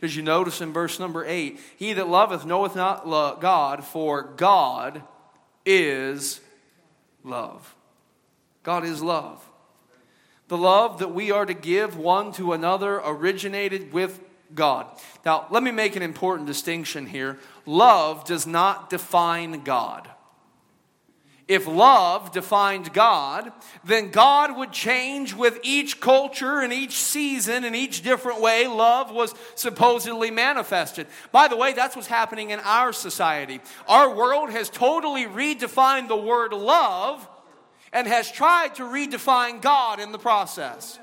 Did 0.00 0.14
you 0.14 0.22
notice 0.22 0.62
in 0.62 0.72
verse 0.72 0.98
number 0.98 1.22
eight? 1.26 1.60
He 1.76 1.92
that 1.92 2.08
loveth 2.08 2.46
knoweth 2.46 2.76
not 2.76 3.04
God, 3.40 3.84
for 3.84 4.22
God 4.22 5.02
is 5.66 6.40
love. 7.22 7.74
God 8.62 8.86
is 8.86 9.02
love. 9.02 9.43
The 10.48 10.58
love 10.58 10.98
that 10.98 11.14
we 11.14 11.30
are 11.30 11.46
to 11.46 11.54
give 11.54 11.96
one 11.96 12.32
to 12.32 12.52
another 12.52 13.00
originated 13.04 13.92
with 13.92 14.20
God. 14.54 14.86
Now, 15.24 15.46
let 15.50 15.62
me 15.62 15.70
make 15.70 15.96
an 15.96 16.02
important 16.02 16.46
distinction 16.46 17.06
here. 17.06 17.38
Love 17.66 18.24
does 18.24 18.46
not 18.46 18.90
define 18.90 19.64
God. 19.64 20.08
If 21.46 21.66
love 21.66 22.32
defined 22.32 22.94
God, 22.94 23.52
then 23.84 24.10
God 24.10 24.56
would 24.56 24.72
change 24.72 25.34
with 25.34 25.60
each 25.62 26.00
culture 26.00 26.60
and 26.60 26.72
each 26.72 26.94
season 26.94 27.64
and 27.64 27.76
each 27.76 28.02
different 28.02 28.40
way 28.40 28.66
love 28.66 29.10
was 29.10 29.34
supposedly 29.54 30.30
manifested. 30.30 31.06
By 31.32 31.48
the 31.48 31.56
way, 31.56 31.74
that's 31.74 31.96
what's 31.96 32.08
happening 32.08 32.50
in 32.50 32.60
our 32.60 32.94
society. 32.94 33.60
Our 33.86 34.14
world 34.14 34.50
has 34.50 34.70
totally 34.70 35.24
redefined 35.24 36.08
the 36.08 36.16
word 36.16 36.54
love 36.54 37.28
and 37.94 38.08
has 38.08 38.30
tried 38.30 38.74
to 38.74 38.82
redefine 38.82 39.62
God 39.62 40.00
in 40.00 40.12
the 40.12 40.18
process. 40.18 40.98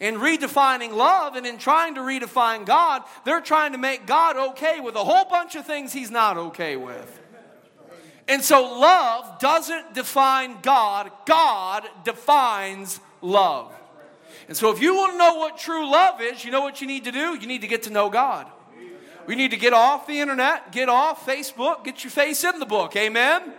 In 0.00 0.16
redefining 0.16 0.92
love 0.92 1.36
and 1.36 1.46
in 1.46 1.58
trying 1.58 1.94
to 1.94 2.00
redefine 2.00 2.66
God, 2.66 3.04
they're 3.24 3.40
trying 3.40 3.70
to 3.72 3.78
make 3.78 4.04
God 4.04 4.36
okay 4.50 4.80
with 4.80 4.96
a 4.96 5.04
whole 5.04 5.24
bunch 5.26 5.54
of 5.54 5.64
things 5.64 5.92
He's 5.92 6.10
not 6.10 6.36
okay 6.36 6.76
with. 6.76 7.20
And 8.26 8.42
so 8.42 8.62
love 8.80 9.38
doesn't 9.38 9.94
define 9.94 10.60
God, 10.60 11.12
God 11.24 11.88
defines 12.04 13.00
love. 13.20 13.72
And 14.48 14.56
so 14.56 14.72
if 14.72 14.82
you 14.82 14.94
want 14.94 15.12
to 15.12 15.18
know 15.18 15.34
what 15.36 15.56
true 15.56 15.88
love 15.88 16.20
is, 16.20 16.44
you 16.44 16.50
know 16.50 16.62
what 16.62 16.80
you 16.80 16.88
need 16.88 17.04
to 17.04 17.12
do? 17.12 17.38
You 17.38 17.46
need 17.46 17.60
to 17.60 17.68
get 17.68 17.84
to 17.84 17.90
know 17.90 18.10
God. 18.10 18.48
We 19.26 19.36
need 19.36 19.52
to 19.52 19.56
get 19.56 19.72
off 19.72 20.08
the 20.08 20.18
internet, 20.18 20.72
get 20.72 20.88
off 20.88 21.24
Facebook, 21.24 21.84
get 21.84 22.02
your 22.02 22.10
face 22.10 22.42
in 22.42 22.58
the 22.58 22.66
book. 22.66 22.96
Amen? 22.96 23.54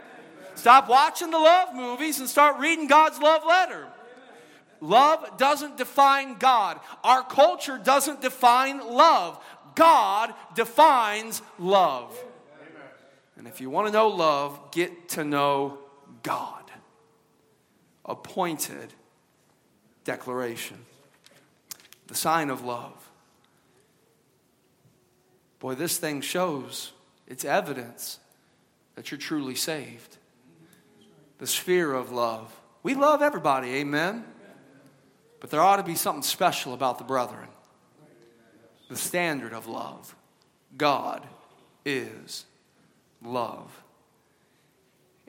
Stop 0.56 0.88
watching 0.88 1.32
the 1.32 1.40
love 1.40 1.74
movies 1.76 2.20
and 2.20 2.30
start 2.30 2.60
reading 2.60 2.88
God's 2.88 3.20
love 3.20 3.44
letter. 3.46 3.88
Love 4.82 5.38
doesn't 5.38 5.78
define 5.78 6.36
God. 6.36 6.80
Our 7.04 7.24
culture 7.24 7.78
doesn't 7.78 8.22
define 8.22 8.80
love. 8.80 9.44
God 9.76 10.34
defines 10.56 11.42
love. 11.58 12.18
And 13.38 13.48
if 13.48 13.62
you 13.62 13.70
want 13.70 13.88
to 13.88 13.94
know 13.94 14.10
love, 14.10 14.72
get 14.72 15.10
to 15.10 15.24
know 15.24 15.80
God. 16.22 16.64
Appointed 18.06 18.94
declaration. 20.04 20.78
The 22.08 22.16
sign 22.16 22.50
of 22.50 22.64
love. 22.64 22.94
Boy, 25.60 25.76
this 25.76 25.98
thing 25.98 26.20
shows, 26.20 26.92
it's 27.26 27.46
evidence 27.46 28.20
that 28.96 29.12
you're 29.12 29.18
truly 29.18 29.56
saved. 29.56 30.18
The 31.40 31.48
sphere 31.48 31.94
of 31.94 32.12
love. 32.12 32.54
We 32.84 32.96
love 32.96 33.22
everybody, 33.22 33.76
amen? 33.76 34.26
But 35.40 35.50
there 35.50 35.62
ought 35.62 35.78
to 35.78 35.84
be 35.84 35.96
something 35.96 36.24
special 36.24 36.74
about 36.74 36.98
the 36.98 37.04
brethren. 37.04 37.48
The 38.90 38.96
standard 38.96 39.54
of 39.54 39.68
love. 39.68 40.16
God 40.78 41.26
is 41.86 42.46
love. 43.22 43.84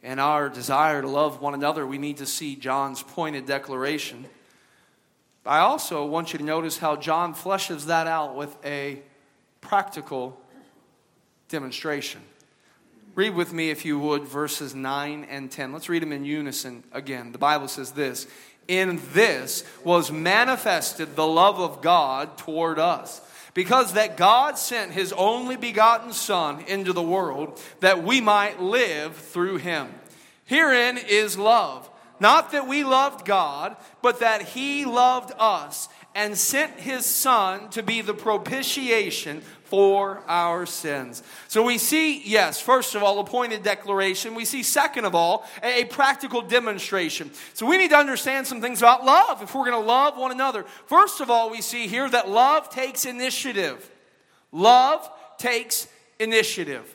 And 0.02 0.20
our 0.20 0.48
desire 0.48 1.00
to 1.00 1.08
love 1.08 1.40
one 1.40 1.54
another, 1.54 1.86
we 1.86 1.98
need 1.98 2.18
to 2.18 2.26
see 2.26 2.56
John's 2.56 3.02
pointed 3.02 3.46
declaration. 3.46 4.26
I 5.46 5.58
also 5.58 6.04
want 6.04 6.32
you 6.32 6.38
to 6.38 6.44
notice 6.44 6.78
how 6.78 6.96
John 6.96 7.34
fleshes 7.34 7.86
that 7.86 8.06
out 8.06 8.36
with 8.36 8.56
a 8.64 9.00
practical 9.60 10.38
demonstration. 11.48 12.20
Read 13.14 13.36
with 13.36 13.52
me, 13.52 13.70
if 13.70 13.84
you 13.84 13.98
would, 13.98 14.24
verses 14.24 14.74
9 14.74 15.26
and 15.30 15.48
10. 15.48 15.72
Let's 15.72 15.88
read 15.88 16.02
them 16.02 16.12
in 16.12 16.24
unison 16.24 16.82
again. 16.90 17.30
The 17.30 17.38
Bible 17.38 17.68
says 17.68 17.92
this 17.92 18.26
In 18.66 19.00
this 19.12 19.64
was 19.84 20.10
manifested 20.10 21.14
the 21.14 21.26
love 21.26 21.60
of 21.60 21.80
God 21.80 22.36
toward 22.36 22.80
us, 22.80 23.20
because 23.54 23.92
that 23.92 24.16
God 24.16 24.58
sent 24.58 24.90
his 24.90 25.12
only 25.12 25.56
begotten 25.56 26.12
Son 26.12 26.64
into 26.66 26.92
the 26.92 27.02
world 27.02 27.60
that 27.78 28.02
we 28.02 28.20
might 28.20 28.60
live 28.60 29.14
through 29.14 29.58
him. 29.58 29.94
Herein 30.44 30.98
is 30.98 31.38
love. 31.38 31.88
Not 32.18 32.52
that 32.52 32.66
we 32.66 32.84
loved 32.84 33.24
God, 33.24 33.76
but 34.02 34.20
that 34.20 34.42
he 34.42 34.84
loved 34.84 35.32
us 35.38 35.88
and 36.14 36.36
sent 36.38 36.78
his 36.78 37.04
Son 37.04 37.68
to 37.70 37.82
be 37.82 38.00
the 38.00 38.14
propitiation 38.14 39.42
for 39.64 40.22
our 40.28 40.66
sins. 40.66 41.22
So 41.48 41.62
we 41.62 41.78
see, 41.78 42.22
yes, 42.22 42.60
first 42.60 42.94
of 42.94 43.02
all, 43.02 43.18
a 43.18 43.24
pointed 43.24 43.64
declaration. 43.64 44.34
We 44.34 44.44
see, 44.44 44.62
second 44.62 45.04
of 45.04 45.14
all, 45.14 45.44
a, 45.62 45.84
practical 45.86 46.42
demonstration. 46.42 47.32
So 47.54 47.66
we 47.66 47.78
need 47.78 47.90
to 47.90 47.96
understand 47.96 48.46
some 48.46 48.60
things 48.60 48.78
about 48.78 49.04
love 49.04 49.42
if 49.42 49.54
we're 49.54 49.68
going 49.68 49.82
to 49.82 49.86
love 49.86 50.16
one 50.16 50.30
another. 50.30 50.64
First 50.86 51.20
of 51.20 51.30
all, 51.30 51.50
we 51.50 51.60
see 51.60 51.88
here 51.88 52.08
that 52.08 52.28
love 52.28 52.68
takes 52.68 53.04
initiative. 53.04 53.90
Love 54.52 55.10
takes 55.38 55.88
initiative. 56.20 56.94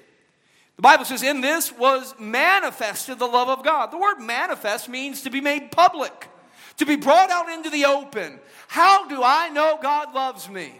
The 0.77 0.83
Bible 0.83 1.03
says, 1.03 1.23
in 1.23 1.41
this 1.41 1.73
was 1.73 2.15
manifested 2.17 3.19
the 3.19 3.27
love 3.27 3.49
of 3.49 3.65
God. 3.65 3.91
The 3.91 3.97
word 3.97 4.19
manifest 4.19 4.87
means 4.87 5.23
to 5.23 5.29
be 5.29 5.41
made 5.41 5.71
public, 5.71 6.29
to 6.77 6.85
be 6.85 6.95
brought 6.95 7.29
out 7.29 7.49
into 7.49 7.69
the 7.69 7.83
open. 7.83 8.39
How 8.69 9.07
do 9.07 9.21
I 9.23 9.49
know 9.49 9.77
God 9.81 10.13
loves 10.13 10.49
me? 10.49 10.79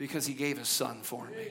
because 0.00 0.26
he 0.26 0.32
gave 0.32 0.58
his 0.58 0.68
son 0.68 1.02
for 1.02 1.26
me. 1.26 1.50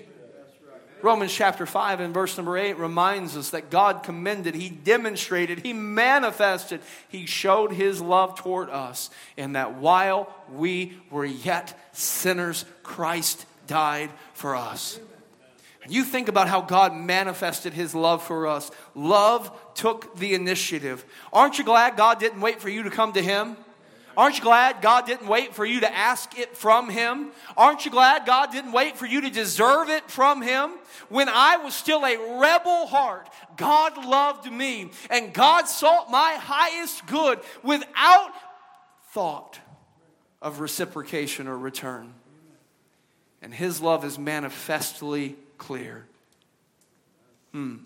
Romans 1.03 1.31
chapter 1.31 1.65
5 1.67 2.01
and 2.01 2.13
verse 2.13 2.36
number 2.36 2.58
8 2.58 2.77
reminds 2.77 3.38
us 3.38 3.51
that 3.51 3.69
God 3.69 4.03
commended, 4.03 4.53
He 4.53 4.69
demonstrated, 4.69 5.60
He 5.60 5.72
manifested, 5.72 6.81
He 7.08 7.25
showed 7.25 7.72
His 7.72 8.01
love 8.01 8.38
toward 8.38 8.69
us, 8.69 9.10
and 9.38 9.55
that 9.55 9.75
while 9.75 10.36
we 10.51 10.98
were 11.10 11.24
yet 11.24 11.79
sinners, 11.93 12.65
Christ 12.84 13.46
died 13.67 14.10
for 14.34 14.58
us. 14.58 15.00
And 15.84 15.93
you 15.93 16.03
think 16.03 16.27
about 16.27 16.50
how 16.50 16.60
God 16.60 16.93
manifested 16.93 17.72
His 17.72 17.96
love 17.96 18.22
for 18.22 18.48
us. 18.48 18.69
Love 18.93 19.58
took 19.75 20.17
the 20.17 20.34
initiative. 20.34 21.05
Aren't 21.31 21.60
you 21.60 21.63
glad 21.63 21.96
God 21.96 22.19
didn't 22.19 22.41
wait 22.41 22.60
for 22.60 22.67
you 22.67 22.84
to 22.84 22.89
come 22.89 23.13
to 23.13 23.22
Him? 23.22 23.55
Aren't 24.18 24.38
you 24.38 24.44
glad 24.44 24.82
God 24.82 25.06
didn't 25.06 25.28
wait 25.28 25.54
for 25.54 25.66
you 25.66 25.80
to 25.82 25.94
ask 25.94 26.38
it 26.38 26.58
from 26.58 26.89
Him? 26.89 27.32
Aren't 27.56 27.86
you 27.86 27.92
glad 27.92 28.25
God 28.25 28.51
didn't 28.51 28.72
wait 28.72 28.98
for 28.98 29.06
you 29.06 29.22
to 29.22 29.30
deserve 29.30 29.89
it 29.89 30.10
from 30.10 30.42
Him? 30.42 30.72
When 31.10 31.30
I 31.30 31.58
was 31.58 31.74
still 31.74 32.06
a 32.06 32.39
rebel 32.39 32.88
heart, 32.88 33.30
God 33.56 34.06
loved 34.06 34.51
me 34.51 34.92
and 35.10 35.34
God 35.34 35.68
sought 35.68 36.12
my 36.12 36.38
highest 36.39 37.06
good 37.06 37.39
without 37.63 38.32
thought 39.12 39.60
of 40.42 40.60
reciprocation 40.60 41.48
or 41.48 41.58
return. 41.58 42.13
And 43.42 43.54
His 43.54 43.82
love 43.82 44.04
is 44.04 44.20
manifestly 44.20 45.36
clear. 45.58 46.06
Hmm. 47.51 47.78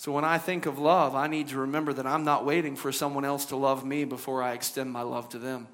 So 0.00 0.12
when 0.12 0.24
I 0.24 0.38
think 0.38 0.64
of 0.64 0.78
love, 0.78 1.14
I 1.14 1.26
need 1.26 1.48
to 1.48 1.58
remember 1.58 1.92
that 1.92 2.06
I'm 2.06 2.24
not 2.24 2.46
waiting 2.46 2.74
for 2.74 2.90
someone 2.90 3.26
else 3.26 3.44
to 3.46 3.56
love 3.56 3.84
me 3.84 4.04
before 4.06 4.42
I 4.42 4.54
extend 4.54 4.90
my 4.90 5.02
love 5.02 5.28
to 5.28 5.38
them. 5.38 5.68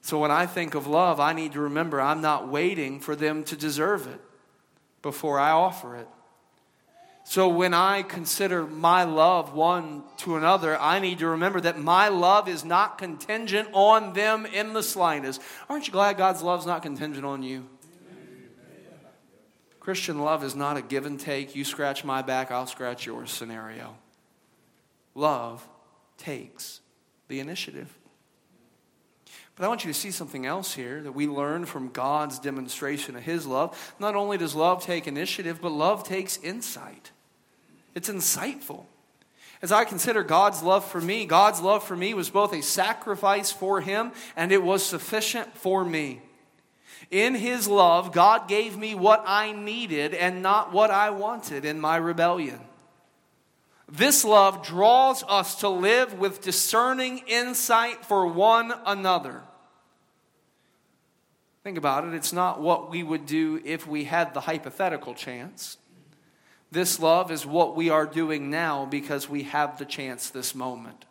So 0.00 0.18
when 0.18 0.30
I 0.30 0.46
think 0.46 0.74
of 0.74 0.86
love, 0.86 1.20
I 1.20 1.34
need 1.34 1.52
to 1.52 1.60
remember 1.60 2.00
I'm 2.00 2.22
not 2.22 2.48
waiting 2.48 2.98
for 2.98 3.14
them 3.14 3.44
to 3.44 3.56
deserve 3.56 4.06
it 4.06 4.22
before 5.02 5.38
I 5.38 5.50
offer 5.50 5.96
it. 5.96 6.08
So 7.24 7.46
when 7.50 7.74
I 7.74 8.00
consider 8.00 8.64
my 8.64 9.04
love 9.04 9.52
one 9.52 10.02
to 10.20 10.36
another, 10.36 10.80
I 10.80 11.00
need 11.00 11.18
to 11.18 11.26
remember 11.26 11.60
that 11.60 11.78
my 11.78 12.08
love 12.08 12.48
is 12.48 12.64
not 12.64 12.96
contingent 12.96 13.68
on 13.74 14.14
them 14.14 14.46
in 14.46 14.72
the 14.72 14.82
slightest. 14.82 15.42
Aren't 15.68 15.88
you 15.88 15.92
glad 15.92 16.16
God's 16.16 16.40
love 16.40 16.60
is 16.60 16.66
not 16.66 16.82
contingent 16.82 17.26
on 17.26 17.42
you? 17.42 17.68
Christian 19.84 20.18
love 20.18 20.42
is 20.42 20.56
not 20.56 20.78
a 20.78 20.82
give 20.82 21.04
and 21.04 21.20
take, 21.20 21.54
you 21.54 21.62
scratch 21.62 22.04
my 22.04 22.22
back, 22.22 22.50
I'll 22.50 22.66
scratch 22.66 23.04
yours 23.04 23.30
scenario. 23.30 23.94
Love 25.14 25.68
takes 26.16 26.80
the 27.28 27.38
initiative. 27.38 27.94
But 29.54 29.66
I 29.66 29.68
want 29.68 29.84
you 29.84 29.92
to 29.92 29.98
see 29.98 30.10
something 30.10 30.46
else 30.46 30.72
here 30.72 31.02
that 31.02 31.12
we 31.12 31.26
learn 31.26 31.66
from 31.66 31.90
God's 31.90 32.38
demonstration 32.38 33.14
of 33.14 33.24
His 33.24 33.46
love. 33.46 33.94
Not 33.98 34.16
only 34.16 34.38
does 34.38 34.54
love 34.54 34.82
take 34.82 35.06
initiative, 35.06 35.60
but 35.60 35.70
love 35.70 36.02
takes 36.02 36.38
insight. 36.38 37.10
It's 37.94 38.08
insightful. 38.08 38.86
As 39.60 39.70
I 39.70 39.84
consider 39.84 40.22
God's 40.22 40.62
love 40.62 40.86
for 40.86 41.00
me, 41.00 41.26
God's 41.26 41.60
love 41.60 41.84
for 41.84 41.94
me 41.94 42.14
was 42.14 42.30
both 42.30 42.54
a 42.54 42.62
sacrifice 42.62 43.52
for 43.52 43.82
Him 43.82 44.12
and 44.34 44.50
it 44.50 44.62
was 44.62 44.82
sufficient 44.82 45.54
for 45.58 45.84
me. 45.84 46.22
In 47.14 47.36
His 47.36 47.68
love, 47.68 48.10
God 48.10 48.48
gave 48.48 48.76
me 48.76 48.96
what 48.96 49.22
I 49.24 49.52
needed 49.52 50.14
and 50.14 50.42
not 50.42 50.72
what 50.72 50.90
I 50.90 51.10
wanted 51.10 51.64
in 51.64 51.78
my 51.80 51.94
rebellion. 51.94 52.58
This 53.88 54.24
love 54.24 54.66
draws 54.66 55.22
us 55.22 55.60
to 55.60 55.68
live 55.68 56.18
with 56.18 56.42
discerning 56.42 57.18
insight 57.28 58.04
for 58.04 58.26
one 58.26 58.74
another. 58.84 59.42
Think 61.62 61.78
about 61.78 62.04
it, 62.04 62.14
it's 62.14 62.32
not 62.32 62.60
what 62.60 62.90
we 62.90 63.04
would 63.04 63.26
do 63.26 63.62
if 63.64 63.86
we 63.86 64.02
had 64.02 64.34
the 64.34 64.40
hypothetical 64.40 65.14
chance. 65.14 65.78
This 66.72 66.98
love 66.98 67.30
is 67.30 67.46
what 67.46 67.76
we 67.76 67.90
are 67.90 68.06
doing 68.06 68.50
now 68.50 68.86
because 68.86 69.28
we 69.28 69.44
have 69.44 69.78
the 69.78 69.84
chance 69.84 70.30
this 70.30 70.52
moment. 70.52 71.04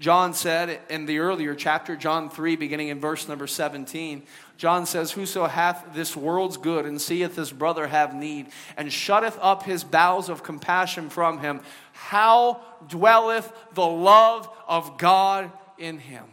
John 0.00 0.32
said 0.32 0.80
in 0.88 1.04
the 1.04 1.18
earlier 1.18 1.54
chapter, 1.54 1.94
John 1.94 2.30
3, 2.30 2.56
beginning 2.56 2.88
in 2.88 3.00
verse 3.00 3.28
number 3.28 3.46
17, 3.46 4.22
John 4.56 4.86
says, 4.86 5.12
Whoso 5.12 5.44
hath 5.44 5.94
this 5.94 6.16
world's 6.16 6.56
good 6.56 6.86
and 6.86 6.98
seeth 6.98 7.36
his 7.36 7.52
brother 7.52 7.86
have 7.86 8.14
need, 8.14 8.46
and 8.78 8.90
shutteth 8.90 9.38
up 9.42 9.64
his 9.64 9.84
bowels 9.84 10.30
of 10.30 10.42
compassion 10.42 11.10
from 11.10 11.40
him, 11.40 11.60
how 11.92 12.62
dwelleth 12.88 13.52
the 13.74 13.86
love 13.86 14.48
of 14.66 14.96
God 14.96 15.52
in 15.76 15.98
him? 15.98 16.24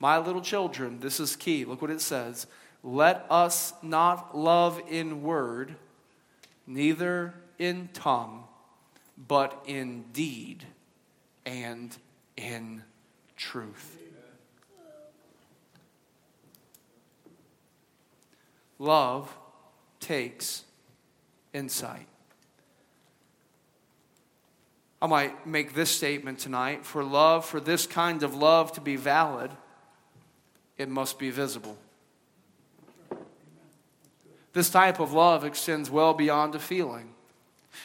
My 0.00 0.18
little 0.18 0.42
children, 0.42 0.98
this 0.98 1.20
is 1.20 1.36
key. 1.36 1.64
Look 1.64 1.80
what 1.80 1.92
it 1.92 2.00
says. 2.00 2.48
Let 2.82 3.24
us 3.30 3.72
not 3.82 4.36
love 4.36 4.82
in 4.90 5.22
word, 5.22 5.76
neither 6.66 7.34
in 7.56 7.88
tongue, 7.92 8.44
but 9.16 9.62
in 9.66 10.06
deed 10.12 10.64
and 11.46 11.96
in 12.38 12.82
truth. 13.36 13.98
Love 18.78 19.36
takes 19.98 20.64
insight. 21.52 22.06
I 25.02 25.06
might 25.06 25.46
make 25.46 25.74
this 25.74 25.90
statement 25.90 26.38
tonight 26.38 26.84
for 26.84 27.04
love, 27.04 27.44
for 27.44 27.60
this 27.60 27.86
kind 27.86 28.22
of 28.22 28.34
love 28.34 28.72
to 28.72 28.80
be 28.80 28.96
valid, 28.96 29.50
it 30.76 30.88
must 30.88 31.18
be 31.18 31.30
visible. 31.30 31.76
This 34.52 34.70
type 34.70 34.98
of 34.98 35.12
love 35.12 35.44
extends 35.44 35.90
well 35.90 36.14
beyond 36.14 36.54
a 36.54 36.58
feeling. 36.58 37.14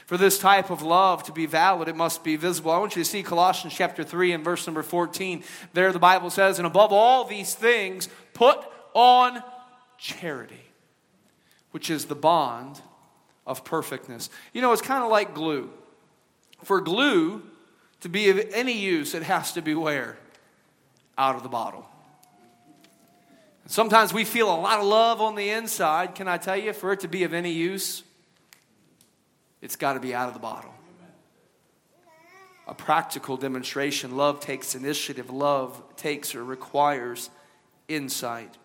For 0.06 0.18
this 0.18 0.38
type 0.40 0.70
of 0.70 0.82
love 0.82 1.24
to 1.24 1.32
be 1.32 1.46
valid, 1.46 1.88
it 1.88 1.96
must 1.96 2.24
be 2.24 2.36
visible. 2.36 2.72
I 2.72 2.78
want 2.78 2.96
you 2.96 3.04
to 3.04 3.10
see 3.10 3.24
Colossians 3.24 3.74
chapter 3.74 4.04
3 4.04 4.34
and 4.34 4.44
verse 4.44 4.66
number 4.66 4.84
14. 4.84 5.44
There 5.74 5.92
the 5.92 6.00
Bible 6.00 6.30
says, 6.30 6.58
And 6.58 6.66
above 6.66 6.92
all 6.92 7.26
these 7.26 7.54
things, 7.56 8.10
put 8.34 8.60
on 8.94 9.44
charity, 9.98 10.66
which 11.72 11.90
is 11.90 12.06
the 12.06 12.16
bond 12.16 12.82
of 13.46 13.64
perfectness. 13.64 14.30
You 14.54 14.62
know, 14.62 14.72
it's 14.72 14.82
kind 14.82 15.04
of 15.04 15.10
like 15.10 15.34
glue. 15.34 15.70
For 16.64 16.82
glue 16.82 17.44
to 18.02 18.10
be 18.10 18.30
of 18.30 18.40
any 18.54 18.74
use, 18.74 19.14
it 19.14 19.24
has 19.24 19.54
to 19.54 19.62
be 19.62 19.76
where? 19.76 20.18
Out 21.18 21.36
of 21.36 21.44
the 21.44 21.50
bottle. 21.50 21.86
Sometimes 23.66 24.14
we 24.14 24.26
feel 24.26 24.54
a 24.54 24.60
lot 24.60 24.80
of 24.80 24.86
love 24.86 25.22
on 25.22 25.36
the 25.36 25.50
inside. 25.50 26.16
Can 26.16 26.28
I 26.28 26.38
tell 26.38 26.58
you, 26.58 26.74
for 26.74 26.92
it 26.92 27.00
to 27.02 27.08
be 27.08 27.24
of 27.24 27.34
any 27.34 27.52
use, 27.52 28.04
it's 29.64 29.78
got 29.78 29.94
to 29.94 30.02
be 30.02 30.14
out 30.14 30.28
of 30.28 30.34
the 30.34 30.42
bottle. 30.42 30.74
A 32.68 32.74
practical 32.74 33.38
demonstration. 33.38 34.18
Love 34.18 34.42
takes 34.42 34.76
initiative, 34.76 35.30
love 35.30 35.82
takes 35.96 36.36
or 36.36 36.44
requires 36.44 37.30
insight. 37.88 38.58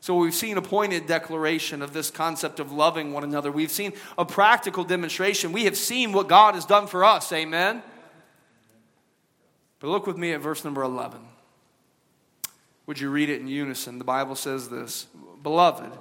So 0.00 0.16
we've 0.16 0.34
seen 0.34 0.56
a 0.56 0.62
pointed 0.62 1.06
declaration 1.06 1.82
of 1.82 1.92
this 1.92 2.10
concept 2.10 2.58
of 2.58 2.72
loving 2.72 3.12
one 3.12 3.22
another. 3.22 3.52
We've 3.52 3.70
seen 3.70 3.92
a 4.16 4.24
practical 4.24 4.82
demonstration. 4.82 5.52
We 5.52 5.64
have 5.64 5.76
seen 5.76 6.12
what 6.12 6.26
God 6.26 6.54
has 6.54 6.64
done 6.64 6.86
for 6.86 7.04
us. 7.04 7.30
Amen. 7.32 7.82
But 9.78 9.88
look 9.88 10.06
with 10.06 10.16
me 10.16 10.32
at 10.32 10.40
verse 10.40 10.64
number 10.64 10.82
11. 10.82 11.20
Would 12.86 12.98
you 12.98 13.10
read 13.10 13.28
it 13.28 13.42
in 13.42 13.48
unison? 13.48 13.98
The 13.98 14.04
Bible 14.04 14.36
says 14.36 14.70
this 14.70 15.06
Beloved, 15.42 15.92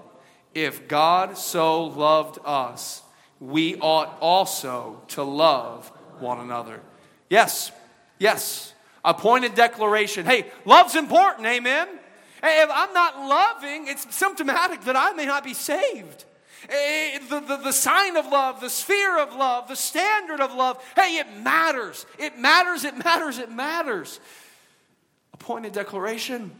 if 0.53 0.87
God 0.87 1.37
so 1.37 1.83
loved 1.83 2.39
us, 2.45 3.01
we 3.39 3.76
ought 3.78 4.17
also 4.21 5.02
to 5.10 5.24
love 5.24 5.91
one 6.19 6.39
another. 6.39 6.80
Yes, 7.30 7.71
yes. 8.19 8.74
A 9.04 9.13
pointed 9.13 9.56
declaration. 9.56 10.26
Hey, 10.26 10.45
love's 10.65 10.95
important, 10.95 11.45
amen? 11.48 11.88
If 12.41 12.69
I'm 12.71 12.93
not 12.93 13.19
loving, 13.19 13.88
it's 13.88 14.13
symptomatic 14.15 14.82
that 14.86 14.95
I 14.95 15.13
may 15.13 15.26
not 15.26 15.43
be 15.43 15.54
saved. 15.54 16.26
Eh, 16.69 17.19
the, 17.30 17.39
the, 17.39 17.58
the 17.58 17.71
sign 17.71 18.17
of 18.17 18.28
love, 18.28 18.62
the 18.62 18.69
sphere 18.69 19.19
of 19.19 19.36
love, 19.36 19.67
the 19.67 19.76
standard 19.76 20.39
of 20.39 20.54
love, 20.56 20.84
hey, 20.95 21.17
it 21.17 21.28
matters. 21.38 22.06
It 22.17 22.39
matters, 22.39 22.84
it 22.84 22.98
matters, 22.98 23.38
it 23.38 23.52
matters. 23.52 24.19
A 25.34 25.38
pointed 25.38 25.74
declaration. 25.74 26.52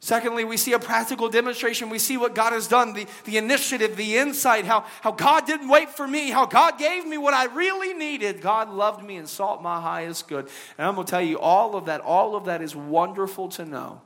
Secondly, 0.00 0.44
we 0.44 0.56
see 0.56 0.74
a 0.74 0.78
practical 0.78 1.28
demonstration. 1.28 1.90
We 1.90 1.98
see 1.98 2.16
what 2.16 2.34
God 2.34 2.52
has 2.52 2.68
done, 2.68 2.92
the, 2.92 3.06
the 3.24 3.36
initiative, 3.36 3.96
the 3.96 4.16
insight, 4.16 4.64
how, 4.64 4.84
how 5.00 5.10
God 5.10 5.44
didn't 5.44 5.68
wait 5.68 5.90
for 5.90 6.06
me, 6.06 6.30
how 6.30 6.46
God 6.46 6.78
gave 6.78 7.04
me 7.04 7.18
what 7.18 7.34
I 7.34 7.46
really 7.46 7.94
needed. 7.94 8.40
God 8.40 8.70
loved 8.70 9.04
me 9.04 9.16
and 9.16 9.28
sought 9.28 9.60
my 9.60 9.80
highest 9.80 10.28
good. 10.28 10.48
And 10.78 10.86
I'm 10.86 10.94
going 10.94 11.06
to 11.06 11.10
tell 11.10 11.22
you, 11.22 11.40
all 11.40 11.74
of 11.74 11.86
that, 11.86 12.00
all 12.00 12.36
of 12.36 12.44
that 12.44 12.62
is 12.62 12.76
wonderful 12.76 13.48
to 13.50 13.64
know. 13.64 14.00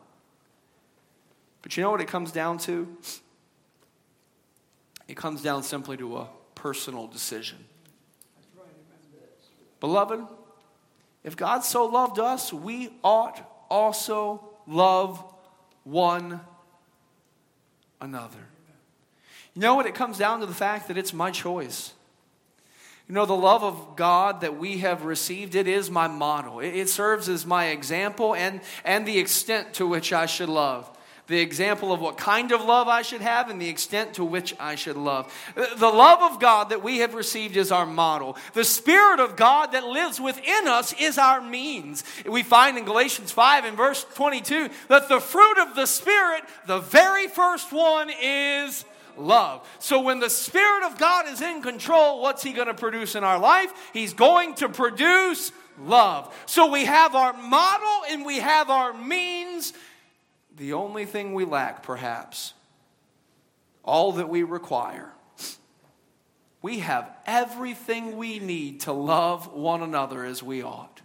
But 1.60 1.76
you 1.76 1.82
know 1.82 1.90
what 1.90 2.00
it 2.00 2.08
comes 2.08 2.32
down 2.32 2.56
to? 2.58 2.96
It 5.08 5.16
comes 5.16 5.42
down 5.42 5.62
simply 5.62 5.98
to 5.98 6.16
a 6.16 6.28
personal 6.54 7.06
decision. 7.06 7.58
Beloved, 9.78 10.20
if 11.22 11.36
God 11.36 11.60
so 11.64 11.84
loved 11.84 12.18
us, 12.18 12.52
we 12.52 12.90
ought 13.04 13.66
also 13.68 14.48
love 14.66 15.22
one 15.84 16.40
another. 18.00 18.38
You 19.54 19.62
know 19.62 19.74
what? 19.74 19.86
It 19.86 19.94
comes 19.94 20.18
down 20.18 20.40
to 20.40 20.46
the 20.46 20.54
fact 20.54 20.88
that 20.88 20.96
it's 20.96 21.12
my 21.12 21.30
choice. 21.30 21.92
You 23.08 23.14
know, 23.14 23.26
the 23.26 23.34
love 23.34 23.62
of 23.62 23.96
God 23.96 24.40
that 24.40 24.58
we 24.58 24.78
have 24.78 25.04
received, 25.04 25.54
it 25.54 25.66
is 25.66 25.90
my 25.90 26.06
model. 26.06 26.60
It, 26.60 26.88
serves 26.88 27.28
as 27.28 27.44
my 27.44 27.66
example 27.66 28.34
and, 28.34 28.60
and 28.84 29.06
the 29.06 29.18
extent 29.18 29.74
to 29.74 29.86
which 29.86 30.12
I 30.12 30.26
should 30.26 30.48
love 30.48 30.88
the 31.28 31.38
example 31.38 31.92
of 31.92 32.00
what 32.00 32.16
kind 32.16 32.50
of 32.52 32.64
love 32.64 32.88
I 32.88 33.02
should 33.02 33.20
have 33.20 33.48
and 33.48 33.60
the 33.60 33.68
extent 33.68 34.14
to 34.14 34.24
which 34.24 34.54
I 34.58 34.74
should 34.74 34.96
love. 34.96 35.32
The 35.54 35.88
love 35.88 36.32
of 36.32 36.40
God 36.40 36.70
that 36.70 36.82
we 36.82 36.98
have 36.98 37.14
received 37.14 37.56
is 37.56 37.70
our 37.70 37.86
model. 37.86 38.36
The 38.54 38.64
Spirit 38.64 39.20
of 39.20 39.36
God 39.36 39.72
that 39.72 39.84
lives 39.84 40.20
within 40.20 40.66
us 40.66 40.92
is 41.00 41.18
our 41.18 41.40
means. 41.40 42.02
We 42.28 42.42
find 42.42 42.76
in 42.76 42.84
Galatians 42.84 43.30
5 43.30 43.64
and 43.64 43.76
verse 43.76 44.04
22 44.14 44.68
that 44.88 45.08
the 45.08 45.20
fruit 45.20 45.58
of 45.58 45.76
the 45.76 45.86
Spirit, 45.86 46.42
the 46.66 46.80
very 46.80 47.28
first 47.28 47.72
one, 47.72 48.10
is 48.20 48.84
love. 49.16 49.66
So 49.78 50.00
when 50.00 50.18
the 50.18 50.30
Spirit 50.30 50.84
of 50.84 50.98
God 50.98 51.28
is 51.28 51.40
in 51.40 51.62
control, 51.62 52.20
what's 52.20 52.42
He 52.42 52.52
going 52.52 52.68
to 52.68 52.74
produce 52.74 53.14
in 53.14 53.22
our 53.22 53.38
life? 53.38 53.72
He's 53.92 54.12
going 54.12 54.54
to 54.56 54.68
produce 54.68 55.52
love. 55.80 56.34
So 56.46 56.70
we 56.70 56.84
have 56.84 57.14
our 57.14 57.32
model 57.32 58.02
and 58.10 58.26
we 58.26 58.38
have 58.38 58.70
our 58.70 58.92
means 58.92 59.72
the 60.56 60.72
only 60.74 61.04
thing 61.04 61.34
we 61.34 61.44
lack, 61.44 61.82
perhaps, 61.82 62.54
all 63.82 64.12
that 64.12 64.28
we 64.28 64.42
require. 64.42 65.12
We 66.60 66.78
have 66.80 67.10
everything 67.26 68.16
we 68.16 68.38
need 68.38 68.82
to 68.82 68.92
love 68.92 69.52
one 69.52 69.82
another 69.82 70.24
as 70.24 70.42
we 70.42 70.62
ought. 70.62 71.00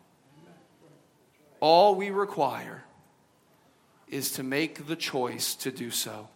All 1.60 1.96
we 1.96 2.12
require 2.12 2.84
is 4.08 4.32
to 4.34 4.44
make 4.44 4.86
the 4.86 4.96
choice 4.96 5.56
to 5.56 5.72
do 5.72 5.90
so. 5.90 6.30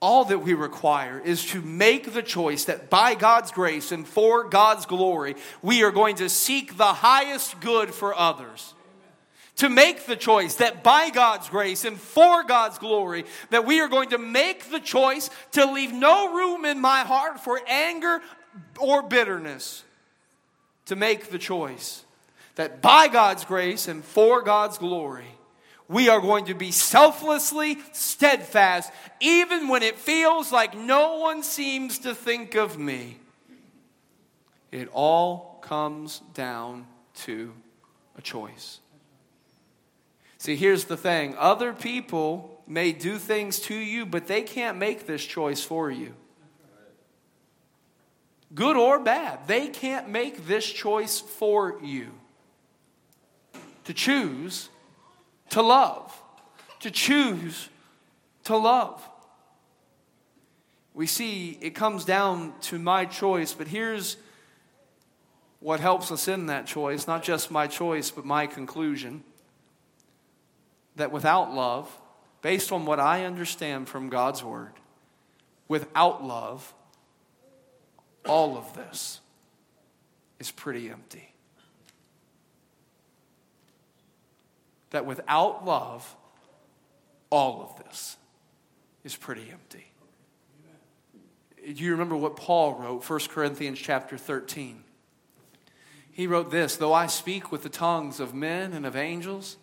All 0.00 0.26
that 0.26 0.40
we 0.40 0.54
require 0.54 1.18
is 1.18 1.46
to 1.46 1.62
make 1.62 2.12
the 2.12 2.22
choice 2.22 2.66
that 2.66 2.90
by 2.90 3.14
God's 3.14 3.50
grace 3.50 3.90
and 3.90 4.06
for 4.06 4.44
God's 4.44 4.86
glory, 4.86 5.34
we 5.62 5.82
are 5.82 5.90
going 5.90 6.16
to 6.16 6.28
seek 6.28 6.76
the 6.76 6.92
highest 6.92 7.58
good 7.60 7.92
for 7.92 8.14
others 8.14 8.74
to 9.56 9.68
make 9.68 10.06
the 10.06 10.16
choice 10.16 10.56
that 10.56 10.82
by 10.82 11.10
God's 11.10 11.48
grace 11.48 11.84
and 11.84 11.98
for 11.98 12.42
God's 12.42 12.78
glory, 12.78 13.24
that 13.50 13.64
we 13.64 13.80
are 13.80 13.88
going 13.88 14.10
to 14.10 14.18
make 14.18 14.70
the 14.70 14.80
choice 14.80 15.30
to 15.52 15.70
leave 15.70 15.92
no 15.92 16.34
room 16.34 16.64
in 16.64 16.80
my 16.80 17.00
heart 17.00 17.40
for 17.40 17.60
anger 17.68 18.20
or 18.78 19.02
bitterness. 19.02 19.84
To 20.86 20.96
make 20.96 21.30
the 21.30 21.38
choice 21.38 22.04
that 22.56 22.82
by 22.82 23.08
God's 23.08 23.44
grace 23.44 23.88
and 23.88 24.04
for 24.04 24.42
God's 24.42 24.76
glory, 24.76 25.26
we 25.88 26.08
are 26.08 26.20
going 26.20 26.46
to 26.46 26.54
be 26.54 26.72
selflessly 26.72 27.78
steadfast, 27.92 28.92
even 29.20 29.68
when 29.68 29.82
it 29.82 29.96
feels 29.98 30.52
like 30.52 30.76
no 30.76 31.18
one 31.18 31.42
seems 31.42 32.00
to 32.00 32.14
think 32.14 32.54
of 32.54 32.78
me. 32.78 33.18
It 34.70 34.88
all 34.92 35.58
comes 35.62 36.20
down 36.34 36.86
to 37.14 37.52
a 38.18 38.22
choice. 38.22 38.80
See, 40.44 40.56
here's 40.56 40.84
the 40.84 40.98
thing 40.98 41.34
other 41.38 41.72
people 41.72 42.62
may 42.66 42.92
do 42.92 43.16
things 43.16 43.60
to 43.60 43.74
you, 43.74 44.04
but 44.04 44.26
they 44.26 44.42
can't 44.42 44.76
make 44.76 45.06
this 45.06 45.24
choice 45.24 45.64
for 45.64 45.90
you. 45.90 46.12
Good 48.54 48.76
or 48.76 48.98
bad, 48.98 49.48
they 49.48 49.68
can't 49.68 50.10
make 50.10 50.46
this 50.46 50.70
choice 50.70 51.18
for 51.18 51.78
you. 51.82 52.08
To 53.84 53.94
choose 53.94 54.68
to 55.48 55.62
love, 55.62 56.12
to 56.80 56.90
choose 56.90 57.70
to 58.44 58.54
love. 58.54 59.02
We 60.92 61.06
see 61.06 61.56
it 61.62 61.70
comes 61.70 62.04
down 62.04 62.52
to 62.64 62.78
my 62.78 63.06
choice, 63.06 63.54
but 63.54 63.68
here's 63.68 64.18
what 65.60 65.80
helps 65.80 66.12
us 66.12 66.28
in 66.28 66.44
that 66.46 66.66
choice 66.66 67.06
not 67.06 67.22
just 67.22 67.50
my 67.50 67.66
choice, 67.66 68.10
but 68.10 68.26
my 68.26 68.46
conclusion 68.46 69.24
that 70.96 71.12
without 71.12 71.52
love, 71.52 71.90
based 72.42 72.72
on 72.72 72.86
what 72.86 73.00
I 73.00 73.24
understand 73.24 73.88
from 73.88 74.08
God's 74.08 74.42
Word, 74.44 74.72
without 75.68 76.24
love, 76.24 76.72
all 78.26 78.56
of 78.56 78.74
this 78.74 79.20
is 80.38 80.50
pretty 80.50 80.90
empty. 80.90 81.32
That 84.90 85.06
without 85.06 85.64
love, 85.64 86.16
all 87.30 87.62
of 87.62 87.84
this 87.84 88.16
is 89.02 89.16
pretty 89.16 89.48
empty. 89.50 89.90
Do 91.64 91.82
you 91.82 91.92
remember 91.92 92.16
what 92.16 92.36
Paul 92.36 92.74
wrote, 92.74 93.08
1 93.08 93.20
Corinthians 93.30 93.78
chapter 93.78 94.18
13? 94.18 94.84
He 96.12 96.26
wrote 96.26 96.50
this 96.50 96.76
Though 96.76 96.92
I 96.92 97.06
speak 97.06 97.50
with 97.50 97.62
the 97.62 97.68
tongues 97.68 98.20
of 98.20 98.34
men 98.34 98.72
and 98.72 98.86
of 98.86 98.94
angels, 98.94 99.56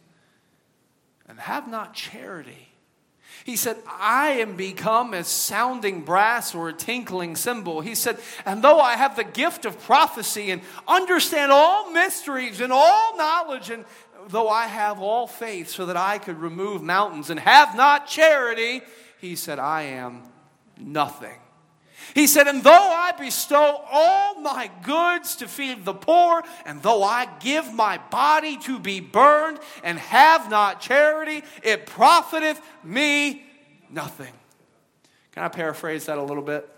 and 1.32 1.40
have 1.40 1.70
not 1.70 1.94
charity. 1.94 2.68
He 3.46 3.56
said, 3.56 3.78
I 3.88 4.32
am 4.42 4.58
become 4.58 5.14
as 5.14 5.30
sounding 5.30 6.02
brass 6.02 6.54
or 6.54 6.68
a 6.68 6.74
tinkling 6.74 7.38
cymbal. 7.38 7.80
He 7.80 7.96
said, 7.96 8.20
and 8.46 8.62
though 8.62 8.82
I 8.82 8.98
have 8.98 9.16
the 9.16 9.24
gift 9.24 9.64
of 9.64 9.80
prophecy 9.80 10.52
and 10.52 10.62
understand 10.90 11.54
all 11.54 11.90
mysteries 11.94 12.60
and 12.60 12.74
all 12.74 13.16
knowledge, 13.16 13.70
and 13.70 13.86
though 14.28 14.50
I 14.50 14.68
have 14.68 15.00
all 15.00 15.26
faith 15.26 15.70
so 15.70 15.86
that 15.86 15.96
I 15.96 16.18
could 16.18 16.38
remove 16.38 16.84
mountains 16.84 17.30
and 17.30 17.40
have 17.40 17.78
not 17.78 18.08
charity, 18.08 18.82
he 19.22 19.38
said, 19.38 19.58
I 19.58 19.84
am 19.84 20.24
nothing. 20.78 21.40
He 22.14 22.28
said, 22.28 22.48
And 22.48 22.64
though 22.64 22.72
I 22.72 23.14
bestow 23.18 23.84
all 23.92 24.42
my 24.42 24.70
goods 24.84 25.36
to 25.38 25.48
feed 25.48 25.86
the 25.86 25.94
poor, 25.94 26.44
and 26.66 26.82
though 26.82 27.04
I 27.04 27.28
give 27.40 27.74
my 27.74 27.98
body 28.10 28.58
to 28.60 28.80
be 28.80 29.00
burned, 29.00 29.60
and 29.84 29.98
have 29.98 30.50
not 30.50 30.82
charity, 30.82 31.44
it 31.64 31.86
profiteth 31.86 32.62
me 32.84 33.46
nothing. 33.90 34.34
Can 35.32 35.44
I 35.44 35.48
paraphrase 35.48 36.06
that 36.08 36.18
a 36.18 36.24
little 36.24 36.44
bit? 36.44 36.70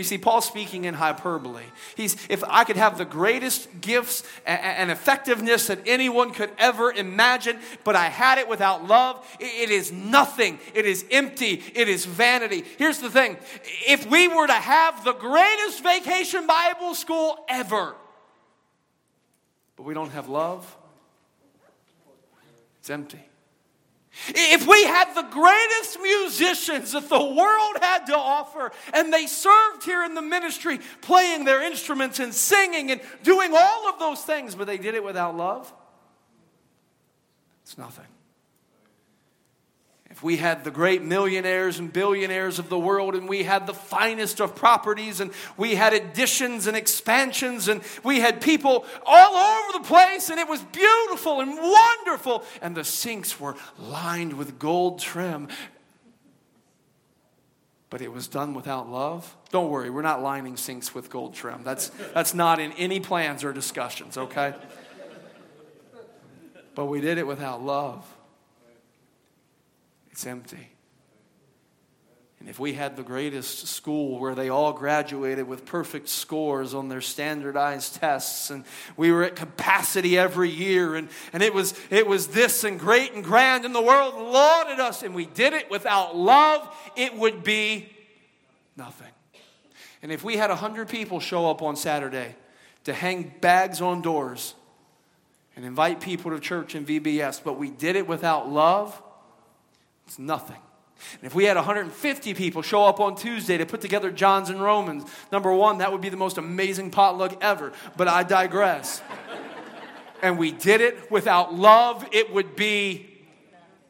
You 0.00 0.04
see, 0.04 0.16
Paul's 0.16 0.46
speaking 0.46 0.86
in 0.86 0.94
hyperbole. 0.94 1.62
He's, 1.94 2.16
if 2.30 2.42
I 2.44 2.64
could 2.64 2.78
have 2.78 2.96
the 2.96 3.04
greatest 3.04 3.82
gifts 3.82 4.22
and 4.46 4.90
effectiveness 4.90 5.66
that 5.66 5.80
anyone 5.84 6.32
could 6.32 6.50
ever 6.56 6.90
imagine, 6.90 7.58
but 7.84 7.96
I 7.96 8.06
had 8.06 8.38
it 8.38 8.48
without 8.48 8.86
love, 8.86 9.22
it 9.38 9.68
is 9.68 9.92
nothing. 9.92 10.58
It 10.72 10.86
is 10.86 11.04
empty. 11.10 11.62
It 11.74 11.86
is 11.86 12.06
vanity. 12.06 12.64
Here's 12.78 13.00
the 13.00 13.10
thing 13.10 13.36
if 13.86 14.10
we 14.10 14.26
were 14.26 14.46
to 14.46 14.54
have 14.54 15.04
the 15.04 15.12
greatest 15.12 15.82
vacation 15.82 16.46
Bible 16.46 16.94
school 16.94 17.44
ever, 17.46 17.94
but 19.76 19.82
we 19.82 19.92
don't 19.92 20.12
have 20.12 20.30
love, 20.30 20.78
it's 22.78 22.88
empty. 22.88 23.20
If 24.28 24.66
we 24.66 24.84
had 24.84 25.14
the 25.14 25.22
greatest 25.22 25.98
musicians 26.00 26.92
that 26.92 27.08
the 27.08 27.24
world 27.24 27.76
had 27.80 28.06
to 28.06 28.16
offer, 28.16 28.72
and 28.92 29.12
they 29.12 29.26
served 29.26 29.84
here 29.84 30.04
in 30.04 30.14
the 30.14 30.22
ministry, 30.22 30.80
playing 31.00 31.44
their 31.44 31.62
instruments 31.62 32.18
and 32.18 32.34
singing 32.34 32.90
and 32.90 33.00
doing 33.22 33.52
all 33.54 33.88
of 33.88 33.98
those 33.98 34.22
things, 34.22 34.54
but 34.54 34.66
they 34.66 34.78
did 34.78 34.94
it 34.94 35.04
without 35.04 35.36
love, 35.36 35.72
it's 37.62 37.78
nothing. 37.78 38.06
We 40.22 40.36
had 40.36 40.64
the 40.64 40.70
great 40.70 41.02
millionaires 41.02 41.78
and 41.78 41.92
billionaires 41.92 42.58
of 42.58 42.68
the 42.68 42.78
world, 42.78 43.14
and 43.14 43.28
we 43.28 43.42
had 43.42 43.66
the 43.66 43.74
finest 43.74 44.40
of 44.40 44.54
properties, 44.54 45.20
and 45.20 45.32
we 45.56 45.74
had 45.74 45.92
additions 45.92 46.66
and 46.66 46.76
expansions, 46.76 47.68
and 47.68 47.82
we 48.04 48.20
had 48.20 48.40
people 48.40 48.84
all 49.06 49.34
over 49.34 49.78
the 49.78 49.84
place, 49.84 50.28
and 50.28 50.38
it 50.38 50.48
was 50.48 50.60
beautiful 50.62 51.40
and 51.40 51.56
wonderful, 51.56 52.44
and 52.60 52.76
the 52.76 52.84
sinks 52.84 53.40
were 53.40 53.56
lined 53.78 54.34
with 54.34 54.58
gold 54.58 54.98
trim, 54.98 55.48
but 57.88 58.02
it 58.02 58.12
was 58.12 58.28
done 58.28 58.54
without 58.54 58.90
love. 58.90 59.36
Don't 59.50 59.70
worry, 59.70 59.90
we're 59.90 60.02
not 60.02 60.22
lining 60.22 60.56
sinks 60.56 60.94
with 60.94 61.08
gold 61.08 61.34
trim. 61.34 61.62
That's, 61.64 61.90
that's 62.14 62.34
not 62.34 62.60
in 62.60 62.72
any 62.72 63.00
plans 63.00 63.42
or 63.42 63.52
discussions, 63.52 64.16
okay? 64.18 64.54
But 66.74 66.86
we 66.86 67.00
did 67.00 67.18
it 67.18 67.26
without 67.26 67.62
love 67.62 68.06
it's 70.20 70.26
empty. 70.26 70.68
And 72.40 72.48
if 72.50 72.58
we 72.58 72.74
had 72.74 72.94
the 72.94 73.02
greatest 73.02 73.68
school 73.68 74.18
where 74.18 74.34
they 74.34 74.50
all 74.50 74.74
graduated 74.74 75.48
with 75.48 75.64
perfect 75.64 76.10
scores 76.10 76.74
on 76.74 76.90
their 76.90 77.00
standardized 77.00 77.94
tests, 77.94 78.50
and 78.50 78.66
we 78.98 79.12
were 79.12 79.24
at 79.24 79.34
capacity 79.34 80.18
every 80.18 80.50
year, 80.50 80.94
and, 80.94 81.08
and 81.32 81.42
it, 81.42 81.54
was, 81.54 81.72
it 81.88 82.06
was 82.06 82.26
this 82.26 82.64
and 82.64 82.78
great 82.78 83.14
and 83.14 83.24
grand, 83.24 83.64
and 83.64 83.74
the 83.74 83.80
world 83.80 84.14
lauded 84.14 84.78
us, 84.78 85.02
and 85.02 85.14
we 85.14 85.24
did 85.24 85.54
it 85.54 85.70
without 85.70 86.14
love, 86.14 86.68
it 86.96 87.16
would 87.16 87.42
be 87.42 87.90
nothing. 88.76 89.12
And 90.02 90.12
if 90.12 90.22
we 90.22 90.36
had 90.36 90.50
100 90.50 90.90
people 90.90 91.18
show 91.20 91.48
up 91.50 91.62
on 91.62 91.76
Saturday 91.76 92.36
to 92.84 92.92
hang 92.92 93.32
bags 93.40 93.80
on 93.80 94.02
doors 94.02 94.54
and 95.56 95.64
invite 95.64 96.02
people 96.02 96.30
to 96.32 96.40
church 96.40 96.74
in 96.74 96.84
VBS, 96.84 97.42
but 97.42 97.58
we 97.58 97.70
did 97.70 97.96
it 97.96 98.06
without 98.06 98.50
love, 98.50 99.02
it's 100.10 100.18
nothing. 100.18 100.56
And 101.12 101.22
if 101.22 101.36
we 101.36 101.44
had 101.44 101.54
150 101.54 102.34
people 102.34 102.62
show 102.62 102.84
up 102.84 102.98
on 102.98 103.14
Tuesday 103.14 103.56
to 103.58 103.64
put 103.64 103.80
together 103.80 104.10
Johns 104.10 104.50
and 104.50 104.60
Romans, 104.60 105.04
number 105.30 105.52
one, 105.54 105.78
that 105.78 105.92
would 105.92 106.00
be 106.00 106.08
the 106.08 106.16
most 106.16 106.36
amazing 106.36 106.90
potluck 106.90 107.38
ever. 107.40 107.72
But 107.96 108.08
I 108.08 108.24
digress. 108.24 109.02
and 110.22 110.36
we 110.36 110.50
did 110.50 110.80
it 110.80 111.12
without 111.12 111.54
love, 111.54 112.04
it 112.10 112.32
would 112.32 112.56
be 112.56 113.08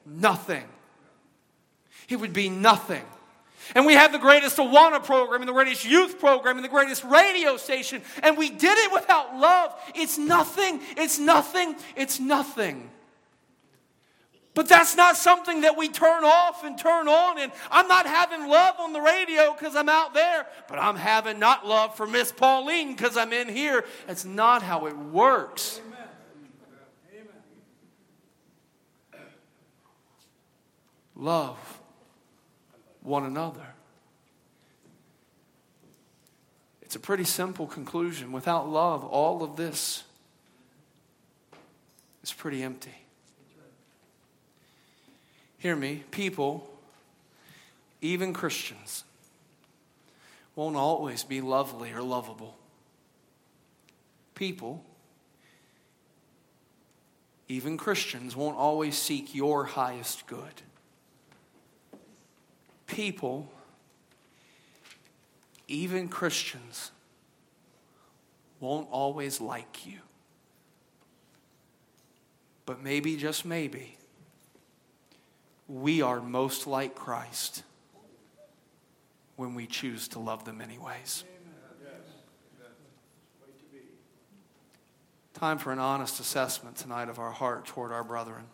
nothing. 0.04 0.64
It 2.10 2.16
would 2.16 2.34
be 2.34 2.50
nothing. 2.50 3.06
And 3.74 3.86
we 3.86 3.94
had 3.94 4.12
the 4.12 4.18
greatest 4.18 4.58
Awana 4.58 5.02
program 5.02 5.40
and 5.40 5.48
the 5.48 5.54
greatest 5.54 5.86
youth 5.86 6.20
program 6.20 6.56
and 6.58 6.64
the 6.64 6.68
greatest 6.68 7.02
radio 7.04 7.56
station, 7.56 8.02
and 8.22 8.36
we 8.36 8.50
did 8.50 8.76
it 8.76 8.92
without 8.92 9.38
love. 9.38 9.74
It's 9.94 10.18
nothing. 10.18 10.80
It's 10.98 11.18
nothing. 11.18 11.76
It's 11.96 12.20
nothing. 12.20 12.90
But 14.54 14.68
that's 14.68 14.96
not 14.96 15.16
something 15.16 15.60
that 15.60 15.76
we 15.76 15.88
turn 15.88 16.24
off 16.24 16.64
and 16.64 16.76
turn 16.76 17.06
on. 17.06 17.38
And 17.38 17.52
I'm 17.70 17.86
not 17.86 18.06
having 18.06 18.48
love 18.48 18.74
on 18.80 18.92
the 18.92 19.00
radio 19.00 19.52
because 19.52 19.76
I'm 19.76 19.88
out 19.88 20.12
there, 20.12 20.46
but 20.68 20.78
I'm 20.78 20.96
having 20.96 21.38
not 21.38 21.66
love 21.66 21.96
for 21.96 22.06
Miss 22.06 22.32
Pauline 22.32 22.94
because 22.94 23.16
I'm 23.16 23.32
in 23.32 23.48
here. 23.48 23.84
It's 24.08 24.24
not 24.24 24.62
how 24.62 24.86
it 24.86 24.96
works. 24.96 25.80
Love 31.14 31.80
one 33.02 33.24
another. 33.24 33.66
It's 36.82 36.96
a 36.96 37.00
pretty 37.00 37.24
simple 37.24 37.66
conclusion. 37.68 38.32
Without 38.32 38.68
love, 38.68 39.04
all 39.04 39.44
of 39.44 39.54
this 39.54 40.02
is 42.24 42.32
pretty 42.32 42.64
empty. 42.64 42.94
Hear 45.60 45.76
me, 45.76 46.04
people, 46.10 46.66
even 48.00 48.32
Christians, 48.32 49.04
won't 50.56 50.74
always 50.74 51.22
be 51.22 51.42
lovely 51.42 51.92
or 51.92 52.00
lovable. 52.00 52.56
People, 54.34 54.82
even 57.46 57.76
Christians, 57.76 58.34
won't 58.34 58.56
always 58.56 58.96
seek 58.96 59.34
your 59.34 59.64
highest 59.64 60.26
good. 60.26 60.62
People, 62.86 63.52
even 65.68 66.08
Christians, 66.08 66.90
won't 68.60 68.88
always 68.90 69.42
like 69.42 69.86
you. 69.86 69.98
But 72.64 72.82
maybe, 72.82 73.16
just 73.16 73.44
maybe, 73.44 73.98
we 75.70 76.02
are 76.02 76.20
most 76.20 76.66
like 76.66 76.96
Christ 76.96 77.62
when 79.36 79.54
we 79.54 79.66
choose 79.66 80.08
to 80.08 80.18
love 80.18 80.44
them 80.44 80.60
anyways. 80.60 81.22
Time 85.32 85.58
for 85.58 85.72
an 85.72 85.78
honest 85.78 86.18
assessment 86.18 86.76
tonight 86.76 87.08
of 87.08 87.20
our 87.20 87.30
heart 87.30 87.66
toward 87.66 87.92
our 87.92 88.02
brethren. 88.02 88.44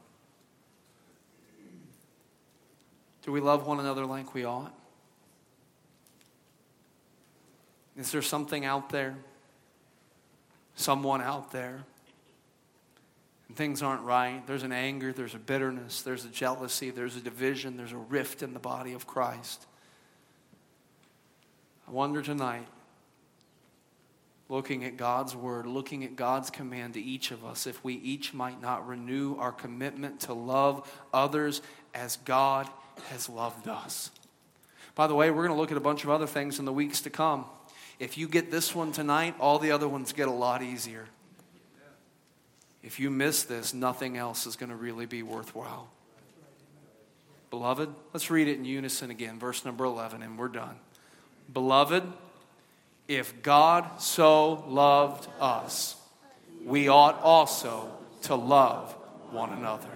Do 3.22 3.32
we 3.32 3.40
love 3.40 3.66
one 3.66 3.80
another 3.80 4.04
like 4.04 4.34
we 4.34 4.44
ought? 4.44 4.74
Is 7.96 8.12
there 8.12 8.22
something 8.22 8.66
out 8.66 8.90
there, 8.90 9.16
someone 10.74 11.22
out 11.22 11.50
there 11.50 11.84
and 13.48 13.56
things 13.56 13.82
aren't 13.82 14.02
right, 14.02 14.44
there's 14.46 14.62
an 14.62 14.72
anger, 14.72 15.12
there's 15.12 15.34
a 15.34 15.38
bitterness, 15.38 16.02
there's 16.02 16.24
a 16.24 16.28
jealousy, 16.28 16.90
there's 16.90 17.16
a 17.16 17.20
division, 17.20 17.76
there's 17.76 17.92
a 17.92 17.96
rift 17.96 18.42
in 18.42 18.52
the 18.54 18.58
body 18.60 18.92
of 18.92 19.06
Christ. 19.06 19.66
I 21.86 21.92
wonder 21.92 22.22
tonight, 22.22 22.66
looking 24.48 24.84
at 24.84 24.96
God's 24.96 25.36
word, 25.36 25.66
looking 25.66 26.02
at 26.04 26.16
God's 26.16 26.50
command 26.50 26.94
to 26.94 27.00
each 27.00 27.30
of 27.30 27.44
us, 27.44 27.66
if 27.66 27.82
we 27.84 27.94
each 27.94 28.34
might 28.34 28.60
not 28.60 28.86
renew 28.86 29.36
our 29.36 29.52
commitment 29.52 30.20
to 30.20 30.34
love 30.34 30.90
others 31.12 31.62
as 31.94 32.16
God 32.18 32.68
has 33.10 33.28
loved 33.28 33.68
us. 33.68 34.10
By 34.96 35.06
the 35.06 35.14
way, 35.14 35.30
we're 35.30 35.46
going 35.46 35.56
to 35.56 35.60
look 35.60 35.70
at 35.70 35.76
a 35.76 35.80
bunch 35.80 36.04
of 36.04 36.10
other 36.10 36.26
things 36.26 36.58
in 36.58 36.64
the 36.64 36.72
weeks 36.72 37.02
to 37.02 37.10
come. 37.10 37.44
If 37.98 38.18
you 38.18 38.28
get 38.28 38.50
this 38.50 38.74
one 38.74 38.92
tonight, 38.92 39.34
all 39.38 39.58
the 39.58 39.70
other 39.70 39.88
ones 39.88 40.12
get 40.12 40.26
a 40.26 40.32
lot 40.32 40.62
easier. 40.62 41.06
If 42.86 43.00
you 43.00 43.10
miss 43.10 43.42
this, 43.42 43.74
nothing 43.74 44.16
else 44.16 44.46
is 44.46 44.54
going 44.54 44.70
to 44.70 44.76
really 44.76 45.06
be 45.06 45.24
worthwhile. 45.24 45.88
Beloved, 47.50 47.92
let's 48.14 48.30
read 48.30 48.46
it 48.46 48.58
in 48.58 48.64
unison 48.64 49.10
again, 49.10 49.40
verse 49.40 49.64
number 49.64 49.84
11, 49.84 50.22
and 50.22 50.38
we're 50.38 50.46
done. 50.46 50.76
Beloved, 51.52 52.04
if 53.08 53.42
God 53.42 54.00
so 54.00 54.64
loved 54.68 55.28
us, 55.40 55.96
we 56.64 56.86
ought 56.86 57.20
also 57.22 57.90
to 58.22 58.36
love 58.36 58.92
one 59.32 59.52
another. 59.52 59.95